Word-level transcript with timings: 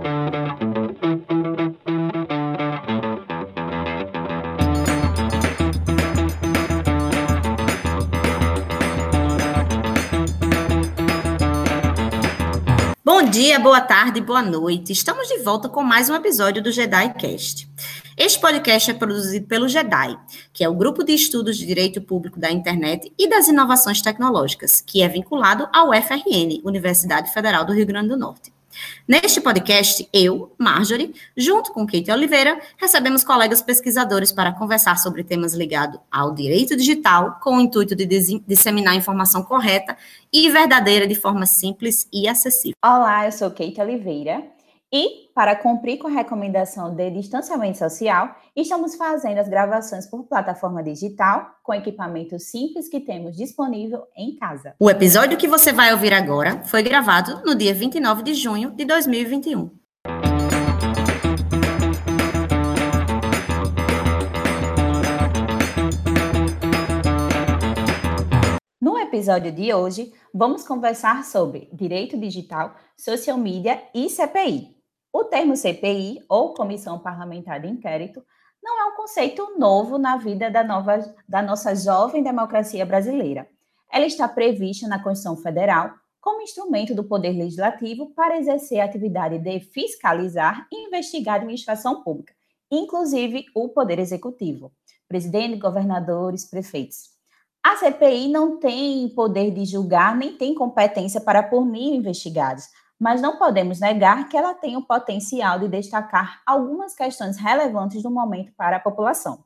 Bom 0.00 0.08
dia, 13.30 13.58
boa 13.58 13.82
tarde, 13.82 14.22
boa 14.22 14.40
noite. 14.40 14.90
Estamos 14.92 15.28
de 15.28 15.38
volta 15.38 15.68
com 15.68 15.82
mais 15.82 16.08
um 16.08 16.14
episódio 16.14 16.62
do 16.62 16.72
Jedi 16.72 17.12
Cast. 17.14 17.68
Este 18.16 18.40
podcast 18.40 18.90
é 18.90 18.94
produzido 18.94 19.46
pelo 19.46 19.68
JEDI, 19.68 20.18
que 20.54 20.64
é 20.64 20.68
o 20.68 20.74
Grupo 20.74 21.04
de 21.04 21.12
Estudos 21.12 21.58
de 21.58 21.66
Direito 21.66 22.00
Público 22.00 22.40
da 22.40 22.50
Internet 22.50 23.12
e 23.18 23.28
das 23.28 23.48
Inovações 23.48 24.00
Tecnológicas, 24.00 24.80
que 24.80 25.02
é 25.02 25.08
vinculado 25.08 25.68
ao 25.70 25.90
UFRN, 25.90 26.62
Universidade 26.64 27.30
Federal 27.34 27.66
do 27.66 27.74
Rio 27.74 27.86
Grande 27.86 28.08
do 28.08 28.16
Norte. 28.16 28.50
Neste 29.06 29.40
podcast, 29.40 30.08
eu, 30.12 30.54
Marjorie, 30.56 31.14
junto 31.36 31.72
com 31.72 31.86
Kate 31.86 32.10
Oliveira, 32.10 32.60
recebemos 32.76 33.24
colegas 33.24 33.60
pesquisadores 33.60 34.30
para 34.30 34.52
conversar 34.52 34.96
sobre 34.98 35.24
temas 35.24 35.54
ligados 35.54 36.00
ao 36.10 36.32
direito 36.32 36.76
digital, 36.76 37.40
com 37.42 37.56
o 37.56 37.60
intuito 37.60 37.96
de 37.96 38.06
disseminar 38.46 38.94
informação 38.94 39.42
correta 39.42 39.96
e 40.32 40.48
verdadeira 40.48 41.06
de 41.06 41.14
forma 41.14 41.46
simples 41.46 42.06
e 42.12 42.28
acessível. 42.28 42.76
Olá, 42.84 43.26
eu 43.26 43.32
sou 43.32 43.50
Kate 43.50 43.80
Oliveira 43.80 44.44
e, 44.92 45.30
para 45.34 45.54
cumprir 45.54 45.98
com 45.98 46.08
a 46.08 46.10
recomendação 46.10 46.94
de 46.94 47.10
distanciamento 47.10 47.78
social, 47.78 48.34
estamos 48.56 48.96
fazendo 48.96 49.38
as 49.38 49.48
gravações 49.48 50.06
por 50.06 50.24
plataforma 50.24 50.82
digital, 50.82 51.54
com 51.62 51.72
equipamento 51.72 52.38
simples 52.40 52.88
que 52.88 53.00
temos 53.00 53.36
disponível 53.36 54.02
em 54.16 54.34
casa. 54.36 54.74
O 54.80 54.90
episódio 54.90 55.38
que 55.38 55.46
você 55.46 55.72
vai 55.72 55.92
ouvir 55.92 56.12
agora 56.12 56.64
foi 56.64 56.82
gravado 56.82 57.40
no 57.44 57.54
dia 57.54 57.72
29 57.72 58.22
de 58.22 58.34
junho 58.34 58.72
de 58.72 58.84
2021. 58.84 59.70
No 68.80 68.98
episódio 68.98 69.52
de 69.52 69.72
hoje, 69.72 70.12
vamos 70.34 70.64
conversar 70.64 71.24
sobre 71.24 71.68
direito 71.72 72.18
digital, 72.18 72.74
social 72.96 73.36
media 73.36 73.80
e 73.94 74.08
CPI. 74.08 74.79
O 75.12 75.24
termo 75.24 75.56
CPI, 75.56 76.24
ou 76.28 76.54
Comissão 76.54 76.98
Parlamentar 76.98 77.60
de 77.60 77.68
Inquérito, 77.68 78.24
não 78.62 78.80
é 78.80 78.84
um 78.92 78.96
conceito 78.96 79.58
novo 79.58 79.98
na 79.98 80.16
vida 80.16 80.50
da, 80.50 80.62
nova, 80.62 81.14
da 81.28 81.42
nossa 81.42 81.74
jovem 81.74 82.22
democracia 82.22 82.86
brasileira. 82.86 83.48
Ela 83.90 84.06
está 84.06 84.28
prevista 84.28 84.86
na 84.86 85.02
Constituição 85.02 85.36
Federal 85.36 85.92
como 86.20 86.42
instrumento 86.42 86.94
do 86.94 87.02
Poder 87.02 87.32
Legislativo 87.32 88.10
para 88.14 88.38
exercer 88.38 88.80
a 88.80 88.84
atividade 88.84 89.38
de 89.38 89.58
fiscalizar 89.58 90.68
e 90.70 90.86
investigar 90.86 91.34
a 91.34 91.38
administração 91.38 92.02
pública, 92.02 92.34
inclusive 92.70 93.46
o 93.54 93.70
Poder 93.70 93.98
Executivo, 93.98 94.70
presidente, 95.08 95.56
governadores, 95.58 96.48
prefeitos. 96.48 97.18
A 97.62 97.76
CPI 97.76 98.28
não 98.28 98.58
tem 98.58 99.08
poder 99.08 99.50
de 99.50 99.64
julgar 99.64 100.16
nem 100.16 100.36
tem 100.36 100.54
competência 100.54 101.20
para 101.20 101.42
punir 101.42 101.94
investigados, 101.94 102.64
mas 103.00 103.22
não 103.22 103.38
podemos 103.38 103.80
negar 103.80 104.28
que 104.28 104.36
ela 104.36 104.52
tem 104.52 104.76
o 104.76 104.86
potencial 104.86 105.58
de 105.58 105.68
destacar 105.68 106.42
algumas 106.46 106.94
questões 106.94 107.38
relevantes 107.38 108.02
do 108.02 108.10
momento 108.10 108.52
para 108.54 108.76
a 108.76 108.80
população. 108.80 109.42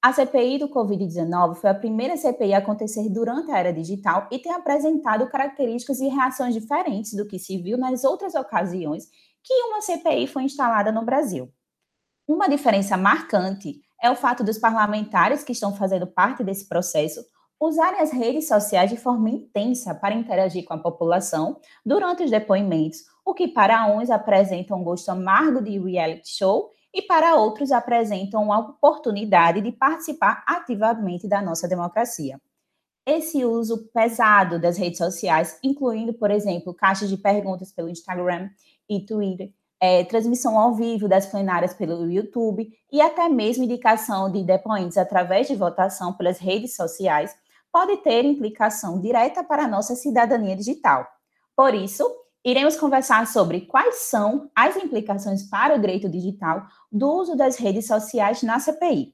A 0.00 0.12
CPI 0.12 0.58
do 0.58 0.68
Covid-19 0.68 1.56
foi 1.56 1.68
a 1.68 1.74
primeira 1.74 2.16
CPI 2.16 2.54
a 2.54 2.58
acontecer 2.58 3.10
durante 3.10 3.50
a 3.50 3.58
era 3.58 3.72
digital 3.72 4.26
e 4.30 4.38
tem 4.38 4.52
apresentado 4.52 5.28
características 5.28 6.00
e 6.00 6.08
reações 6.08 6.54
diferentes 6.54 7.12
do 7.12 7.26
que 7.26 7.38
se 7.38 7.58
viu 7.58 7.76
nas 7.76 8.02
outras 8.02 8.34
ocasiões 8.34 9.08
que 9.42 9.52
uma 9.64 9.82
CPI 9.82 10.26
foi 10.26 10.44
instalada 10.44 10.90
no 10.90 11.04
Brasil. 11.04 11.52
Uma 12.26 12.48
diferença 12.48 12.96
marcante 12.96 13.80
é 14.02 14.10
o 14.10 14.16
fato 14.16 14.42
dos 14.42 14.58
parlamentares 14.58 15.44
que 15.44 15.52
estão 15.52 15.74
fazendo 15.74 16.06
parte 16.06 16.42
desse 16.42 16.68
processo 16.68 17.20
usarem 17.60 18.00
as 18.00 18.12
redes 18.12 18.48
sociais 18.48 18.90
de 18.90 18.96
forma 18.96 19.30
intensa 19.30 19.94
para 19.94 20.14
interagir 20.14 20.64
com 20.64 20.74
a 20.74 20.78
população 20.78 21.58
durante 21.84 22.22
os 22.22 22.30
depoimentos, 22.30 23.04
o 23.24 23.34
que 23.34 23.48
para 23.48 23.86
uns 23.86 24.10
apresenta 24.10 24.74
um 24.74 24.84
gosto 24.84 25.08
amargo 25.08 25.62
de 25.62 25.78
reality 25.78 26.28
show 26.28 26.70
e 26.92 27.02
para 27.02 27.34
outros 27.34 27.72
apresentam 27.72 28.42
uma 28.42 28.58
oportunidade 28.58 29.60
de 29.60 29.72
participar 29.72 30.42
ativamente 30.46 31.28
da 31.28 31.42
nossa 31.42 31.68
democracia. 31.68 32.40
Esse 33.06 33.44
uso 33.44 33.88
pesado 33.92 34.58
das 34.58 34.76
redes 34.76 34.98
sociais, 34.98 35.58
incluindo, 35.62 36.12
por 36.12 36.30
exemplo, 36.30 36.74
caixas 36.74 37.08
de 37.08 37.16
perguntas 37.16 37.72
pelo 37.72 37.88
Instagram 37.88 38.50
e 38.88 39.04
Twitter, 39.04 39.52
é, 39.78 40.04
transmissão 40.04 40.58
ao 40.58 40.74
vivo 40.74 41.06
das 41.06 41.26
plenárias 41.26 41.74
pelo 41.74 42.10
YouTube 42.10 42.68
e 42.90 43.00
até 43.00 43.28
mesmo 43.28 43.64
indicação 43.64 44.30
de 44.30 44.42
depoentes 44.42 44.96
através 44.96 45.46
de 45.46 45.54
votação 45.54 46.14
pelas 46.14 46.38
redes 46.38 46.74
sociais, 46.74 47.36
pode 47.76 47.98
ter 47.98 48.24
implicação 48.24 48.98
direta 48.98 49.44
para 49.44 49.64
a 49.64 49.68
nossa 49.68 49.94
cidadania 49.94 50.56
digital. 50.56 51.06
Por 51.54 51.74
isso, 51.74 52.10
iremos 52.42 52.74
conversar 52.74 53.26
sobre 53.26 53.66
quais 53.66 53.96
são 53.96 54.50
as 54.56 54.78
implicações 54.78 55.42
para 55.42 55.76
o 55.76 55.78
direito 55.78 56.08
digital 56.08 56.62
do 56.90 57.06
uso 57.06 57.36
das 57.36 57.58
redes 57.58 57.86
sociais 57.86 58.42
na 58.42 58.58
CPI. 58.58 59.12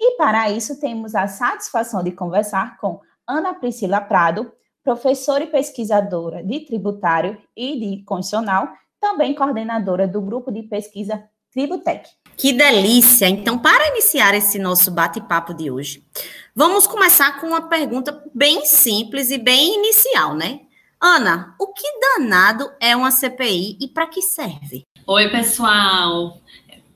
E 0.00 0.16
para 0.16 0.48
isso, 0.48 0.78
temos 0.78 1.16
a 1.16 1.26
satisfação 1.26 2.04
de 2.04 2.12
conversar 2.12 2.78
com 2.78 3.00
Ana 3.26 3.52
Priscila 3.52 4.00
Prado, 4.00 4.52
professora 4.84 5.42
e 5.42 5.48
pesquisadora 5.48 6.40
de 6.44 6.60
tributário 6.60 7.36
e 7.56 7.80
de 7.80 8.04
constitucional, 8.04 8.68
também 9.00 9.34
coordenadora 9.34 10.06
do 10.06 10.22
grupo 10.22 10.52
de 10.52 10.62
pesquisa 10.62 11.28
Tributec. 11.50 12.08
Que 12.36 12.52
delícia! 12.52 13.28
Então, 13.28 13.58
para 13.58 13.88
iniciar 13.88 14.34
esse 14.34 14.58
nosso 14.58 14.90
bate-papo 14.90 15.54
de 15.54 15.70
hoje, 15.70 16.04
vamos 16.54 16.86
começar 16.86 17.40
com 17.40 17.48
uma 17.48 17.68
pergunta 17.68 18.22
bem 18.34 18.66
simples 18.66 19.30
e 19.30 19.38
bem 19.38 19.76
inicial, 19.76 20.34
né? 20.34 20.60
Ana, 21.00 21.54
o 21.58 21.68
que 21.68 21.86
danado 22.00 22.70
é 22.80 22.96
uma 22.96 23.10
CPI 23.10 23.78
e 23.80 23.88
para 23.88 24.06
que 24.06 24.22
serve? 24.22 24.84
Oi, 25.06 25.28
pessoal. 25.28 26.40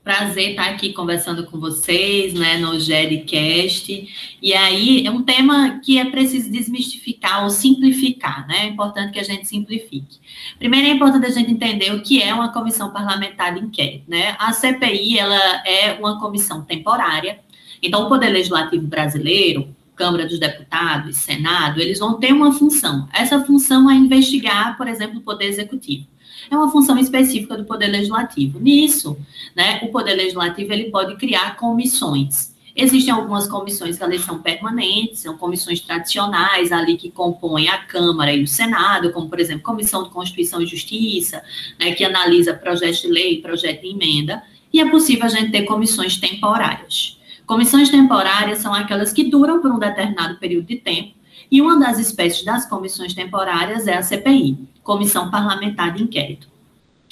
Prazer 0.09 0.49
estar 0.49 0.67
aqui 0.69 0.91
conversando 0.91 1.45
com 1.45 1.59
vocês, 1.59 2.33
né, 2.33 2.57
no 2.57 2.79
GEDcast. 2.79 4.37
E 4.41 4.53
aí, 4.55 5.05
é 5.05 5.11
um 5.11 5.21
tema 5.21 5.79
que 5.85 5.99
é 5.99 6.05
preciso 6.05 6.49
desmistificar 6.49 7.43
ou 7.43 7.51
simplificar, 7.51 8.47
né? 8.47 8.63
É 8.63 8.65
importante 8.65 9.13
que 9.13 9.19
a 9.19 9.23
gente 9.23 9.47
simplifique. 9.47 10.17
Primeiro, 10.57 10.87
é 10.87 10.89
importante 10.89 11.27
a 11.27 11.29
gente 11.29 11.51
entender 11.51 11.93
o 11.93 12.01
que 12.01 12.23
é 12.23 12.33
uma 12.33 12.51
comissão 12.51 12.89
parlamentar 12.89 13.53
de 13.53 13.63
inquérito, 13.63 14.05
né? 14.07 14.35
A 14.39 14.51
CPI, 14.51 15.19
ela 15.19 15.37
é 15.63 15.93
uma 15.99 16.19
comissão 16.19 16.63
temporária. 16.63 17.41
Então, 17.79 18.05
o 18.05 18.09
Poder 18.09 18.29
Legislativo 18.29 18.87
brasileiro, 18.87 19.69
Câmara 19.95 20.25
dos 20.25 20.39
Deputados, 20.39 21.17
Senado, 21.17 21.79
eles 21.79 21.99
vão 21.99 22.15
ter 22.19 22.33
uma 22.33 22.51
função. 22.51 23.07
Essa 23.13 23.45
função 23.45 23.87
é 23.87 23.93
investigar, 23.93 24.75
por 24.75 24.87
exemplo, 24.87 25.19
o 25.19 25.21
Poder 25.21 25.45
Executivo 25.45 26.07
é 26.49 26.55
uma 26.55 26.71
função 26.71 26.97
específica 26.97 27.57
do 27.57 27.65
Poder 27.65 27.87
Legislativo. 27.87 28.59
Nisso, 28.59 29.17
né, 29.55 29.79
o 29.83 29.87
Poder 29.87 30.15
Legislativo 30.15 30.73
ele 30.73 30.91
pode 30.91 31.15
criar 31.15 31.55
comissões. 31.55 32.55
Existem 32.75 33.13
algumas 33.13 33.47
comissões 33.47 33.97
que 33.97 34.03
elas 34.03 34.21
são 34.21 34.39
permanentes, 34.39 35.19
são 35.19 35.37
comissões 35.37 35.81
tradicionais 35.81 36.71
ali 36.71 36.95
que 36.95 37.11
compõem 37.11 37.67
a 37.67 37.79
Câmara 37.79 38.33
e 38.33 38.43
o 38.43 38.47
Senado, 38.47 39.11
como, 39.11 39.27
por 39.27 39.39
exemplo, 39.39 39.63
Comissão 39.63 40.03
de 40.03 40.09
Constituição 40.11 40.61
e 40.61 40.65
Justiça, 40.65 41.43
né, 41.79 41.91
que 41.91 42.05
analisa 42.05 42.53
projetos 42.53 43.01
de 43.01 43.07
lei, 43.07 43.41
projeto 43.41 43.81
de 43.81 43.89
emenda, 43.89 44.41
e 44.71 44.79
é 44.79 44.89
possível 44.89 45.25
a 45.25 45.29
gente 45.29 45.51
ter 45.51 45.63
comissões 45.63 46.17
temporárias. 46.17 47.19
Comissões 47.45 47.89
temporárias 47.89 48.59
são 48.59 48.73
aquelas 48.73 49.11
que 49.11 49.23
duram 49.23 49.59
por 49.59 49.71
um 49.71 49.79
determinado 49.79 50.37
período 50.37 50.67
de 50.67 50.77
tempo, 50.77 51.13
e 51.51 51.61
uma 51.61 51.79
das 51.79 51.99
espécies 51.99 52.43
das 52.43 52.65
comissões 52.65 53.13
temporárias 53.13 53.87
é 53.87 53.97
a 53.97 54.03
CPI, 54.03 54.57
Comissão 54.83 55.31
Parlamentar 55.31 55.93
de 55.93 56.03
Inquérito. 56.03 56.49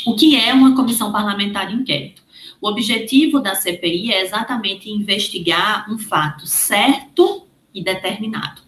O 0.06 0.16
que 0.16 0.36
é 0.36 0.54
uma 0.54 0.76
comissão 0.76 1.12
parlamentar 1.12 1.68
de 1.68 1.76
inquérito? 1.76 2.22
O 2.62 2.70
objetivo 2.70 3.40
da 3.40 3.56
CPI 3.56 4.14
é 4.14 4.22
exatamente 4.24 4.90
investigar 4.90 5.92
um 5.92 5.98
fato 5.98 6.48
certo 6.48 7.46
e 7.74 7.84
determinado. 7.84 8.62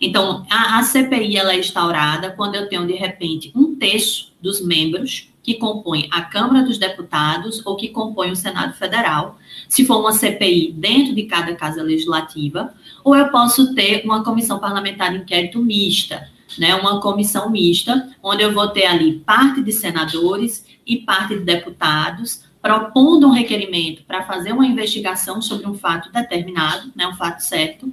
Então, 0.00 0.46
a, 0.48 0.78
a 0.78 0.82
CPI 0.82 1.36
ela 1.36 1.52
é 1.52 1.58
instaurada 1.58 2.30
quando 2.30 2.54
eu 2.54 2.68
tenho, 2.68 2.86
de 2.86 2.94
repente, 2.94 3.52
um 3.54 3.76
terço 3.76 4.32
dos 4.40 4.64
membros 4.64 5.28
que 5.42 5.54
compõem 5.54 6.08
a 6.10 6.22
Câmara 6.22 6.64
dos 6.64 6.78
Deputados 6.78 7.64
ou 7.66 7.76
que 7.76 7.88
compõem 7.88 8.30
o 8.32 8.36
Senado 8.36 8.74
Federal, 8.74 9.38
se 9.68 9.84
for 9.84 9.98
uma 9.98 10.12
CPI 10.12 10.72
dentro 10.72 11.14
de 11.14 11.24
cada 11.24 11.54
casa 11.54 11.82
legislativa, 11.82 12.74
ou 13.04 13.16
eu 13.16 13.28
posso 13.28 13.74
ter 13.74 14.04
uma 14.04 14.22
comissão 14.22 14.58
parlamentar 14.58 15.12
de 15.12 15.18
inquérito 15.18 15.60
mista, 15.60 16.28
né, 16.58 16.74
uma 16.74 17.00
comissão 17.00 17.50
mista, 17.50 18.08
onde 18.22 18.42
eu 18.42 18.52
vou 18.52 18.68
ter 18.68 18.86
ali 18.86 19.20
parte 19.20 19.62
de 19.62 19.72
senadores 19.72 20.66
e 20.86 20.98
parte 20.98 21.38
de 21.38 21.44
deputados, 21.44 22.42
propondo 22.60 23.26
um 23.26 23.32
requerimento 23.32 24.02
para 24.04 24.24
fazer 24.24 24.52
uma 24.52 24.66
investigação 24.66 25.40
sobre 25.40 25.66
um 25.66 25.74
fato 25.74 26.12
determinado, 26.12 26.92
né, 26.94 27.06
um 27.06 27.14
fato 27.14 27.40
certo, 27.40 27.92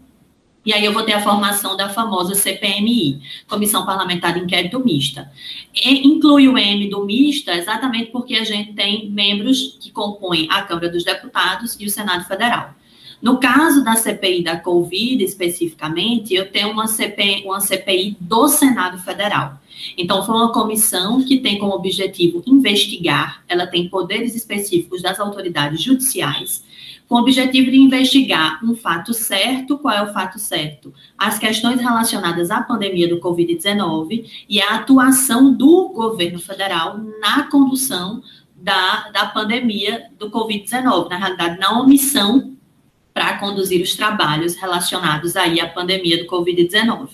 E 0.68 0.74
aí 0.74 0.84
eu 0.84 0.92
vou 0.92 1.04
ter 1.04 1.14
a 1.14 1.22
formação 1.22 1.78
da 1.78 1.88
famosa 1.88 2.36
CPMI, 2.36 3.22
Comissão 3.48 3.86
Parlamentar 3.86 4.34
de 4.34 4.42
Inquérito 4.42 4.84
Mista. 4.84 5.32
E 5.74 6.06
inclui 6.06 6.50
o 6.50 6.58
M 6.58 6.90
do 6.90 7.06
mista 7.06 7.56
exatamente 7.56 8.12
porque 8.12 8.36
a 8.36 8.44
gente 8.44 8.74
tem 8.74 9.10
membros 9.10 9.78
que 9.80 9.90
compõem 9.92 10.46
a 10.52 10.64
Câmara 10.64 10.90
dos 10.90 11.06
Deputados 11.06 11.78
e 11.80 11.86
o 11.86 11.90
Senado 11.90 12.26
Federal. 12.26 12.76
No 13.22 13.40
caso 13.40 13.84
da 13.84 13.96
CPI 13.96 14.44
da 14.44 14.58
Covid, 14.60 15.24
especificamente, 15.24 16.34
eu 16.34 16.52
tenho 16.52 16.72
uma 16.72 16.88
CPI, 16.88 17.44
uma 17.46 17.60
CPI 17.60 18.16
do 18.20 18.48
Senado 18.48 19.00
Federal. 19.00 19.60
Então, 19.98 20.24
foi 20.24 20.36
uma 20.36 20.52
comissão 20.52 21.24
que 21.24 21.40
tem 21.40 21.58
como 21.58 21.74
objetivo 21.74 22.44
investigar, 22.46 23.44
ela 23.48 23.66
tem 23.66 23.90
poderes 23.90 24.36
específicos 24.36 25.02
das 25.02 25.20
autoridades 25.20 25.82
judiciais, 25.82 26.64
com 27.08 27.16
o 27.16 27.20
objetivo 27.20 27.72
de 27.72 27.78
investigar 27.78 28.64
um 28.64 28.76
fato 28.76 29.14
certo. 29.14 29.78
Qual 29.78 29.94
é 29.96 30.04
o 30.04 30.14
fato 30.14 30.38
certo? 30.38 30.94
As 31.18 31.40
questões 31.40 31.80
relacionadas 31.80 32.52
à 32.52 32.62
pandemia 32.62 33.08
do 33.08 33.20
Covid-19 33.20 34.26
e 34.50 34.62
a 34.62 34.76
atuação 34.76 35.54
do 35.54 35.90
governo 35.90 36.40
federal 36.40 37.00
na 37.22 37.44
condução 37.44 38.22
da, 38.56 39.10
da 39.10 39.26
pandemia 39.28 40.08
do 40.20 40.30
Covid-19. 40.30 41.10
Na 41.10 41.18
realidade, 41.18 41.60
na 41.60 41.80
omissão 41.80 42.57
para 43.18 43.40
conduzir 43.40 43.82
os 43.82 43.96
trabalhos 43.96 44.56
relacionados 44.56 45.36
aí 45.36 45.60
à 45.60 45.68
pandemia 45.68 46.24
do 46.24 46.30
Covid-19. 46.30 47.10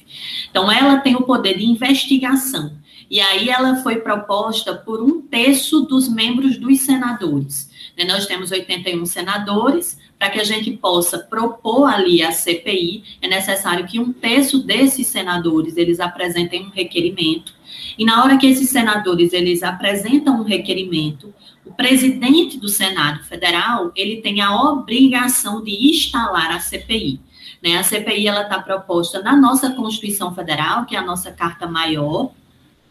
Então, 0.51 0.69
ela 0.69 0.97
tem 0.97 1.15
o 1.15 1.21
poder 1.21 1.57
de 1.57 1.63
investigação. 1.63 2.73
E 3.09 3.21
aí 3.21 3.49
ela 3.49 3.77
foi 3.77 4.01
proposta 4.01 4.75
por 4.75 5.01
um 5.01 5.21
terço 5.21 5.83
dos 5.83 6.09
membros 6.09 6.57
dos 6.57 6.81
senadores. 6.81 7.71
Né? 7.97 8.03
Nós 8.03 8.25
temos 8.25 8.51
81 8.51 9.05
senadores, 9.05 9.97
para 10.17 10.29
que 10.29 10.39
a 10.39 10.43
gente 10.43 10.71
possa 10.71 11.19
propor 11.19 11.85
ali 11.85 12.23
a 12.23 12.31
CPI, 12.31 13.03
é 13.21 13.27
necessário 13.27 13.85
que 13.85 13.99
um 13.99 14.13
terço 14.13 14.59
desses 14.59 15.07
senadores, 15.07 15.75
eles 15.77 15.99
apresentem 15.99 16.65
um 16.65 16.69
requerimento, 16.69 17.53
e 17.97 18.05
na 18.05 18.23
hora 18.23 18.37
que 18.37 18.47
esses 18.47 18.69
senadores, 18.69 19.33
eles 19.33 19.63
apresentam 19.63 20.39
um 20.39 20.43
requerimento, 20.43 21.33
o 21.65 21.71
presidente 21.73 22.57
do 22.57 22.67
Senado 22.67 23.23
Federal, 23.23 23.91
ele 23.95 24.17
tem 24.17 24.41
a 24.41 24.55
obrigação 24.61 25.63
de 25.63 25.89
instalar 25.89 26.51
a 26.51 26.59
CPI. 26.59 27.19
Né? 27.61 27.77
A 27.77 27.83
CPI, 27.83 28.27
ela 28.27 28.43
está 28.43 28.59
proposta 28.59 29.21
na 29.21 29.35
nossa 29.35 29.71
Constituição 29.71 30.33
Federal, 30.33 30.85
que 30.85 30.95
é 30.95 30.99
a 30.99 31.05
nossa 31.05 31.31
carta 31.31 31.65
maior, 31.65 32.31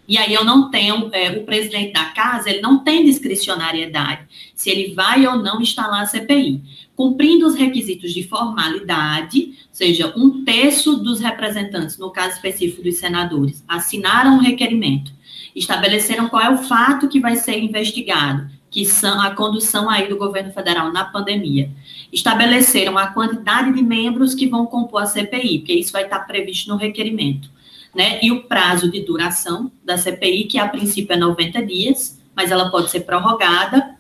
e 0.07 0.19
aí 0.19 0.35
eu 0.35 0.45
não 0.45 0.71
tenho, 0.71 1.09
é, 1.13 1.31
o 1.31 1.45
presidente 1.45 1.93
da 1.93 2.07
casa, 2.07 2.51
ele 2.51 2.61
não 2.61 2.79
tem 2.79 3.05
discricionariedade 3.05 4.27
se 4.55 4.69
ele 4.69 4.95
vai 4.95 5.27
ou 5.27 5.37
não 5.37 5.61
instalar 5.61 6.03
a 6.03 6.07
CPI. 6.07 6.63
Cumprindo 6.97 7.47
os 7.47 7.55
requisitos 7.55 8.13
de 8.13 8.23
formalidade, 8.23 9.47
ou 9.47 9.55
seja, 9.73 10.13
um 10.17 10.45
terço 10.45 10.97
dos 10.97 11.21
representantes, 11.21 11.99
no 11.99 12.11
caso 12.11 12.35
específico 12.35 12.83
dos 12.83 12.97
senadores, 12.97 13.65
assinaram 13.67 14.37
o 14.37 14.41
requerimento, 14.41 15.13
estabeleceram 15.57 16.29
qual 16.29 16.43
é 16.43 16.51
o 16.51 16.59
fato 16.59 17.09
que 17.09 17.21
vai 17.21 17.37
ser 17.37 17.59
investigado, 17.59 18.51
que 18.71 18.85
são 18.85 19.21
a 19.21 19.31
condução 19.35 19.89
aí 19.89 20.09
do 20.09 20.17
governo 20.17 20.53
federal 20.53 20.93
na 20.93 21.05
pandemia. 21.05 21.71
Estabeleceram 22.13 22.97
a 22.99 23.09
quantidade 23.09 23.73
de 23.73 23.83
membros 23.83 24.35
que 24.35 24.47
vão 24.47 24.67
compor 24.67 25.03
a 25.03 25.07
CPI, 25.07 25.59
porque 25.59 25.75
isso 25.75 25.93
vai 25.93 26.05
estar 26.05 26.21
previsto 26.21 26.69
no 26.69 26.77
requerimento 26.77 27.51
né? 27.95 28.19
E 28.23 28.33
o 28.33 28.45
prazo 28.45 28.91
de 28.91 29.01
duração 29.01 29.71
da 29.85 29.99
CPI, 29.99 30.45
que 30.45 30.59
a 30.59 30.69
princípio 30.69 31.13
é 31.13 31.17
90 31.17 31.65
dias, 31.65 32.21
mas 32.35 32.51
ela 32.51 32.71
pode 32.71 32.91
ser 32.91 33.01
prorrogada 33.01 33.97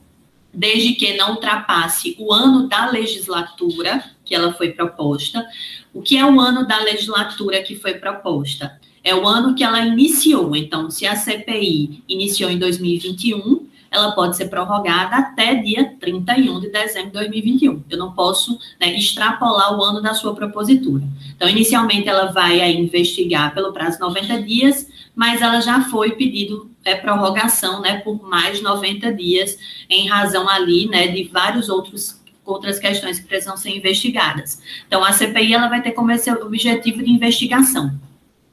desde 0.52 0.92
que 0.94 1.16
não 1.16 1.32
ultrapasse 1.32 2.14
o 2.18 2.32
ano 2.32 2.68
da 2.68 2.90
legislatura 2.90 4.04
que 4.24 4.34
ela 4.34 4.52
foi 4.52 4.70
proposta. 4.72 5.46
O 5.92 6.02
que 6.02 6.16
é 6.16 6.24
o 6.24 6.40
ano 6.40 6.66
da 6.66 6.78
legislatura 6.80 7.62
que 7.62 7.74
foi 7.74 7.94
proposta? 7.94 8.78
É 9.04 9.14
o 9.14 9.26
ano 9.26 9.54
que 9.54 9.64
ela 9.64 9.84
iniciou. 9.84 10.54
Então, 10.54 10.90
se 10.90 11.06
a 11.06 11.16
CPI 11.16 12.04
iniciou 12.08 12.50
em 12.50 12.58
2021, 12.58 13.61
ela 13.92 14.12
pode 14.12 14.36
ser 14.38 14.46
prorrogada 14.46 15.16
até 15.16 15.54
dia 15.54 15.94
31 16.00 16.60
de 16.60 16.70
dezembro 16.70 17.08
de 17.08 17.18
2021. 17.18 17.84
Eu 17.90 17.98
não 17.98 18.12
posso 18.12 18.58
né, 18.80 18.96
extrapolar 18.96 19.78
o 19.78 19.84
ano 19.84 20.00
da 20.00 20.14
sua 20.14 20.34
propositura. 20.34 21.04
Então, 21.36 21.46
inicialmente, 21.46 22.08
ela 22.08 22.32
vai 22.32 22.62
aí, 22.62 22.74
investigar 22.74 23.54
pelo 23.54 23.70
prazo 23.70 23.98
de 23.98 24.00
90 24.00 24.42
dias, 24.42 24.88
mas 25.14 25.42
ela 25.42 25.60
já 25.60 25.82
foi 25.82 26.12
pedido 26.12 26.70
é, 26.84 26.94
prorrogação 26.94 27.82
né, 27.82 27.98
por 27.98 28.22
mais 28.26 28.62
90 28.62 29.12
dias, 29.12 29.58
em 29.90 30.08
razão 30.08 30.48
ali 30.48 30.88
né, 30.88 31.08
de 31.08 31.24
vários 31.24 31.68
outros 31.68 32.20
outras 32.44 32.80
questões 32.80 33.20
que 33.20 33.26
precisam 33.28 33.56
ser 33.56 33.70
investigadas. 33.70 34.60
Então, 34.88 35.04
a 35.04 35.12
CPI 35.12 35.54
ela 35.54 35.68
vai 35.68 35.80
ter 35.80 35.92
como 35.92 36.10
esse 36.10 36.28
objetivo 36.28 37.00
de 37.00 37.08
investigação 37.08 37.92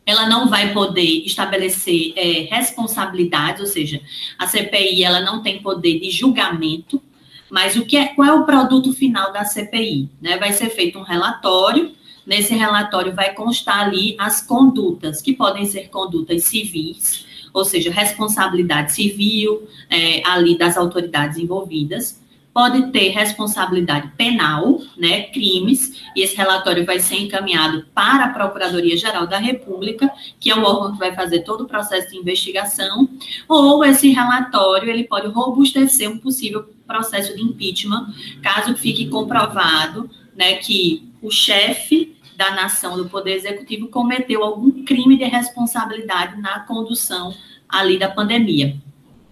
ela 0.09 0.27
não 0.27 0.49
vai 0.49 0.73
poder 0.73 1.23
estabelecer 1.25 2.13
é, 2.15 2.47
responsabilidades, 2.49 3.61
ou 3.61 3.67
seja, 3.67 4.01
a 4.37 4.47
CPI 4.47 5.03
ela 5.03 5.21
não 5.21 5.41
tem 5.41 5.61
poder 5.61 5.99
de 5.99 6.09
julgamento, 6.09 7.01
mas 7.49 7.75
o 7.75 7.85
que 7.85 7.95
é, 7.95 8.07
qual 8.07 8.27
é 8.27 8.33
o 8.33 8.45
produto 8.45 8.91
final 8.93 9.31
da 9.31 9.45
CPI? 9.45 10.09
Né? 10.21 10.37
Vai 10.37 10.53
ser 10.53 10.69
feito 10.69 10.99
um 10.99 11.03
relatório, 11.03 11.93
nesse 12.25 12.53
relatório 12.53 13.13
vai 13.13 13.33
constar 13.33 13.81
ali 13.81 14.15
as 14.19 14.41
condutas, 14.41 15.21
que 15.21 15.33
podem 15.33 15.65
ser 15.65 15.89
condutas 15.89 16.43
civis, 16.43 17.25
ou 17.53 17.65
seja, 17.65 17.91
responsabilidade 17.91 18.93
civil 18.93 19.67
é, 19.89 20.21
ali 20.27 20.57
das 20.57 20.77
autoridades 20.77 21.37
envolvidas, 21.37 22.18
pode 22.53 22.91
ter 22.91 23.09
responsabilidade 23.09 24.11
penal, 24.17 24.81
né, 24.97 25.23
crimes, 25.23 26.01
e 26.15 26.21
esse 26.21 26.35
relatório 26.35 26.85
vai 26.85 26.99
ser 26.99 27.17
encaminhado 27.17 27.85
para 27.93 28.25
a 28.25 28.29
Procuradoria-Geral 28.29 29.27
da 29.27 29.37
República, 29.37 30.11
que 30.39 30.49
é 30.49 30.55
o 30.55 30.63
órgão 30.63 30.93
que 30.93 30.99
vai 30.99 31.13
fazer 31.13 31.41
todo 31.41 31.61
o 31.61 31.67
processo 31.67 32.09
de 32.09 32.17
investigação, 32.17 33.07
ou 33.47 33.83
esse 33.85 34.09
relatório, 34.09 34.89
ele 34.89 35.03
pode 35.03 35.27
robustecer 35.27 36.09
um 36.09 36.17
possível 36.17 36.67
processo 36.87 37.35
de 37.35 37.41
impeachment, 37.41 38.13
caso 38.41 38.75
fique 38.75 39.07
comprovado, 39.07 40.09
né, 40.35 40.55
que 40.55 41.11
o 41.21 41.29
chefe 41.29 42.15
da 42.35 42.51
nação 42.51 42.97
do 42.97 43.09
Poder 43.09 43.33
Executivo 43.33 43.89
cometeu 43.89 44.43
algum 44.43 44.83
crime 44.85 45.17
de 45.17 45.25
responsabilidade 45.25 46.41
na 46.41 46.61
condução 46.61 47.33
ali 47.67 47.99
da 47.99 48.09
pandemia 48.09 48.75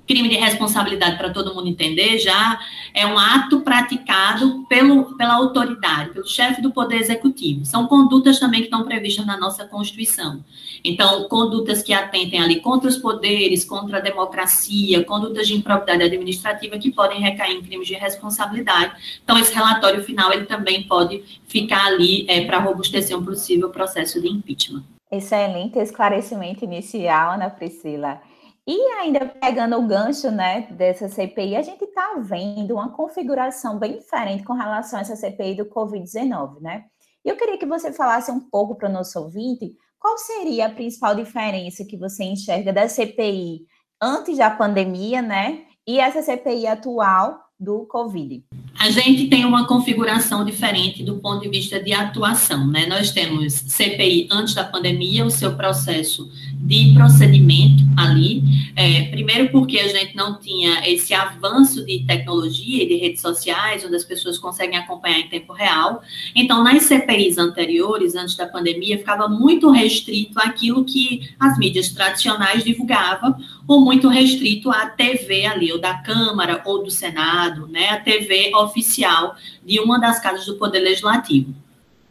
crime 0.07 0.29
de 0.29 0.35
responsabilidade 0.35 1.17
para 1.17 1.29
todo 1.29 1.53
mundo 1.53 1.67
entender, 1.67 2.17
já 2.17 2.59
é 2.93 3.05
um 3.05 3.19
ato 3.19 3.59
praticado 3.59 4.65
pelo, 4.69 5.17
pela 5.17 5.35
autoridade, 5.35 6.11
pelo 6.11 6.25
chefe 6.25 6.61
do 6.61 6.71
Poder 6.71 6.95
Executivo. 6.95 7.65
São 7.65 7.85
condutas 7.87 8.39
também 8.39 8.61
que 8.61 8.67
estão 8.67 8.85
previstas 8.85 9.25
na 9.25 9.37
nossa 9.37 9.65
Constituição. 9.65 10.43
Então, 10.83 11.27
condutas 11.27 11.83
que 11.83 11.93
atentem 11.93 12.41
ali 12.41 12.61
contra 12.61 12.89
os 12.89 12.97
poderes, 12.97 13.65
contra 13.65 13.97
a 13.97 14.01
democracia, 14.01 15.03
condutas 15.03 15.47
de 15.47 15.55
improbidade 15.55 16.03
administrativa 16.03 16.77
que 16.77 16.91
podem 16.91 17.19
recair 17.19 17.57
em 17.57 17.61
crimes 17.61 17.87
de 17.87 17.95
responsabilidade. 17.95 18.93
Então, 19.23 19.37
esse 19.37 19.53
relatório 19.53 20.03
final, 20.03 20.31
ele 20.31 20.45
também 20.45 20.83
pode 20.83 21.23
ficar 21.47 21.85
ali 21.85 22.25
é, 22.29 22.45
para 22.45 22.59
robustecer 22.59 23.17
um 23.17 23.25
possível 23.25 23.69
processo 23.69 24.21
de 24.21 24.29
impeachment. 24.29 24.83
Excelente 25.11 25.79
esclarecimento 25.79 26.63
inicial, 26.63 27.33
Ana 27.33 27.49
Priscila. 27.49 28.21
E 28.67 28.77
ainda 28.99 29.25
pegando 29.25 29.77
o 29.77 29.87
gancho 29.87 30.29
né, 30.29 30.67
dessa 30.71 31.07
CPI, 31.07 31.55
a 31.55 31.61
gente 31.61 31.85
está 31.85 32.15
vendo 32.19 32.73
uma 32.73 32.89
configuração 32.89 33.79
bem 33.79 33.97
diferente 33.97 34.43
com 34.43 34.51
relação 34.51 34.99
a 34.99 35.03
essa 35.03 35.15
CPI 35.15 35.55
do 35.55 35.65
Covid-19, 35.67 36.59
né? 36.59 36.83
E 37.23 37.29
eu 37.29 37.37
queria 37.37 37.57
que 37.57 37.65
você 37.65 37.93
falasse 37.93 38.29
um 38.29 38.41
pouco 38.41 38.75
para 38.75 38.89
o 38.89 38.91
nosso 38.91 39.17
ouvinte 39.19 39.73
qual 39.97 40.17
seria 40.17 40.65
a 40.65 40.69
principal 40.69 41.15
diferença 41.15 41.85
que 41.85 41.95
você 41.95 42.25
enxerga 42.25 42.73
da 42.73 42.89
CPI 42.89 43.61
antes 44.01 44.37
da 44.37 44.49
pandemia, 44.49 45.21
né? 45.21 45.63
E 45.87 46.01
essa 46.01 46.21
CPI 46.21 46.67
atual 46.67 47.39
do 47.59 47.85
Covid. 47.87 48.43
A 48.79 48.91
gente 48.91 49.27
tem 49.27 49.43
uma 49.43 49.65
configuração 49.65 50.45
diferente 50.45 51.03
do 51.03 51.19
ponto 51.19 51.41
de 51.41 51.49
vista 51.49 51.81
de 51.81 51.93
atuação, 51.93 52.67
né? 52.67 52.85
Nós 52.85 53.11
temos 53.11 53.53
CPI 53.53 54.27
antes 54.29 54.53
da 54.53 54.63
pandemia, 54.63 55.25
o 55.25 55.31
seu 55.31 55.55
processo 55.55 56.29
de 56.59 56.93
procedimento 56.93 57.83
ali. 57.95 58.43
É, 58.75 59.03
primeiro, 59.05 59.49
porque 59.49 59.79
a 59.79 59.87
gente 59.87 60.15
não 60.15 60.39
tinha 60.39 60.87
esse 60.87 61.13
avanço 61.13 61.85
de 61.85 62.03
tecnologia 62.05 62.83
e 62.83 62.87
de 62.87 62.95
redes 62.95 63.21
sociais, 63.21 63.83
onde 63.85 63.95
as 63.95 64.03
pessoas 64.03 64.37
conseguem 64.37 64.77
acompanhar 64.77 65.19
em 65.19 65.29
tempo 65.29 65.53
real. 65.53 66.01
Então, 66.35 66.63
nas 66.63 66.83
CPIs 66.83 67.37
anteriores, 67.37 68.15
antes 68.15 68.35
da 68.35 68.47
pandemia, 68.47 68.97
ficava 68.97 69.27
muito 69.27 69.69
restrito 69.71 70.39
àquilo 70.39 70.83
que 70.83 71.29
as 71.39 71.57
mídias 71.57 71.89
tradicionais 71.89 72.63
divulgavam, 72.63 73.35
ou 73.67 73.81
muito 73.81 74.07
restrito 74.07 74.69
à 74.69 74.87
TV 74.87 75.45
ali, 75.45 75.71
ou 75.71 75.79
da 75.79 75.95
Câmara, 75.95 76.61
ou 76.65 76.83
do 76.83 76.91
Senado, 76.91 77.67
né? 77.67 77.89
A 77.89 77.99
TV 77.99 78.51
oficial 78.55 79.35
de 79.65 79.79
uma 79.79 79.99
das 79.99 80.19
casas 80.19 80.45
do 80.45 80.55
Poder 80.55 80.79
Legislativo. 80.79 81.53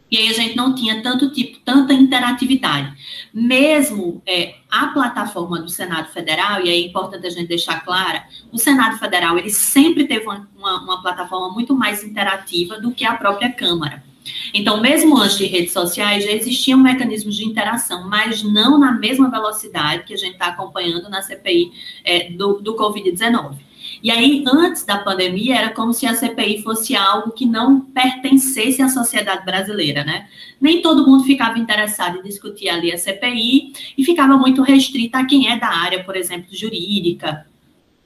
E 0.09 0.17
aí 0.17 0.29
a 0.29 0.33
gente 0.33 0.55
não 0.55 0.73
tinha 0.73 1.01
tanto 1.01 1.29
tipo, 1.31 1.59
tanta 1.65 1.93
interatividade. 1.93 2.93
Mesmo 3.33 4.21
é, 4.25 4.55
a 4.71 4.87
plataforma 4.87 5.59
do 5.59 5.69
Senado 5.69 6.07
Federal, 6.09 6.65
e 6.65 6.69
é 6.69 6.79
importante 6.79 7.27
a 7.27 7.29
gente 7.29 7.47
deixar 7.47 7.83
clara, 7.83 8.23
o 8.51 8.57
Senado 8.57 8.97
Federal 8.97 9.37
ele 9.37 9.49
sempre 9.49 10.07
teve 10.07 10.25
uma, 10.25 10.47
uma, 10.57 10.81
uma 10.81 11.01
plataforma 11.01 11.53
muito 11.53 11.75
mais 11.75 12.03
interativa 12.03 12.79
do 12.79 12.91
que 12.91 13.05
a 13.05 13.15
própria 13.15 13.51
Câmara. 13.51 14.03
Então, 14.53 14.81
mesmo 14.81 15.17
antes 15.17 15.37
de 15.37 15.45
redes 15.45 15.71
sociais, 15.71 16.23
já 16.23 16.31
existiam 16.31 16.79
mecanismos 16.79 17.35
de 17.35 17.45
interação, 17.45 18.09
mas 18.09 18.43
não 18.43 18.77
na 18.77 18.91
mesma 18.91 19.29
velocidade 19.29 20.03
que 20.03 20.13
a 20.13 20.17
gente 20.17 20.33
está 20.33 20.47
acompanhando 20.47 21.09
na 21.09 21.21
CPI 21.21 21.71
é, 22.03 22.29
do, 22.31 22.59
do 22.61 22.75
Covid-19. 22.75 23.66
E 24.01 24.11
aí, 24.11 24.43
antes 24.47 24.85
da 24.85 24.99
pandemia, 24.99 25.55
era 25.55 25.69
como 25.73 25.93
se 25.93 26.05
a 26.05 26.13
CPI 26.13 26.61
fosse 26.61 26.95
algo 26.95 27.31
que 27.31 27.45
não 27.45 27.81
pertencesse 27.81 28.81
à 28.81 28.89
sociedade 28.89 29.43
brasileira, 29.43 30.03
né? 30.03 30.27
Nem 30.61 30.81
todo 30.81 31.05
mundo 31.05 31.23
ficava 31.23 31.57
interessado 31.57 32.19
em 32.19 32.23
discutir 32.23 32.69
ali 32.69 32.91
a 32.91 32.97
CPI 32.97 33.73
e 33.97 34.03
ficava 34.03 34.37
muito 34.37 34.61
restrita 34.61 35.19
a 35.19 35.25
quem 35.25 35.51
é 35.51 35.57
da 35.57 35.67
área, 35.67 36.03
por 36.03 36.15
exemplo, 36.15 36.47
jurídica, 36.51 37.45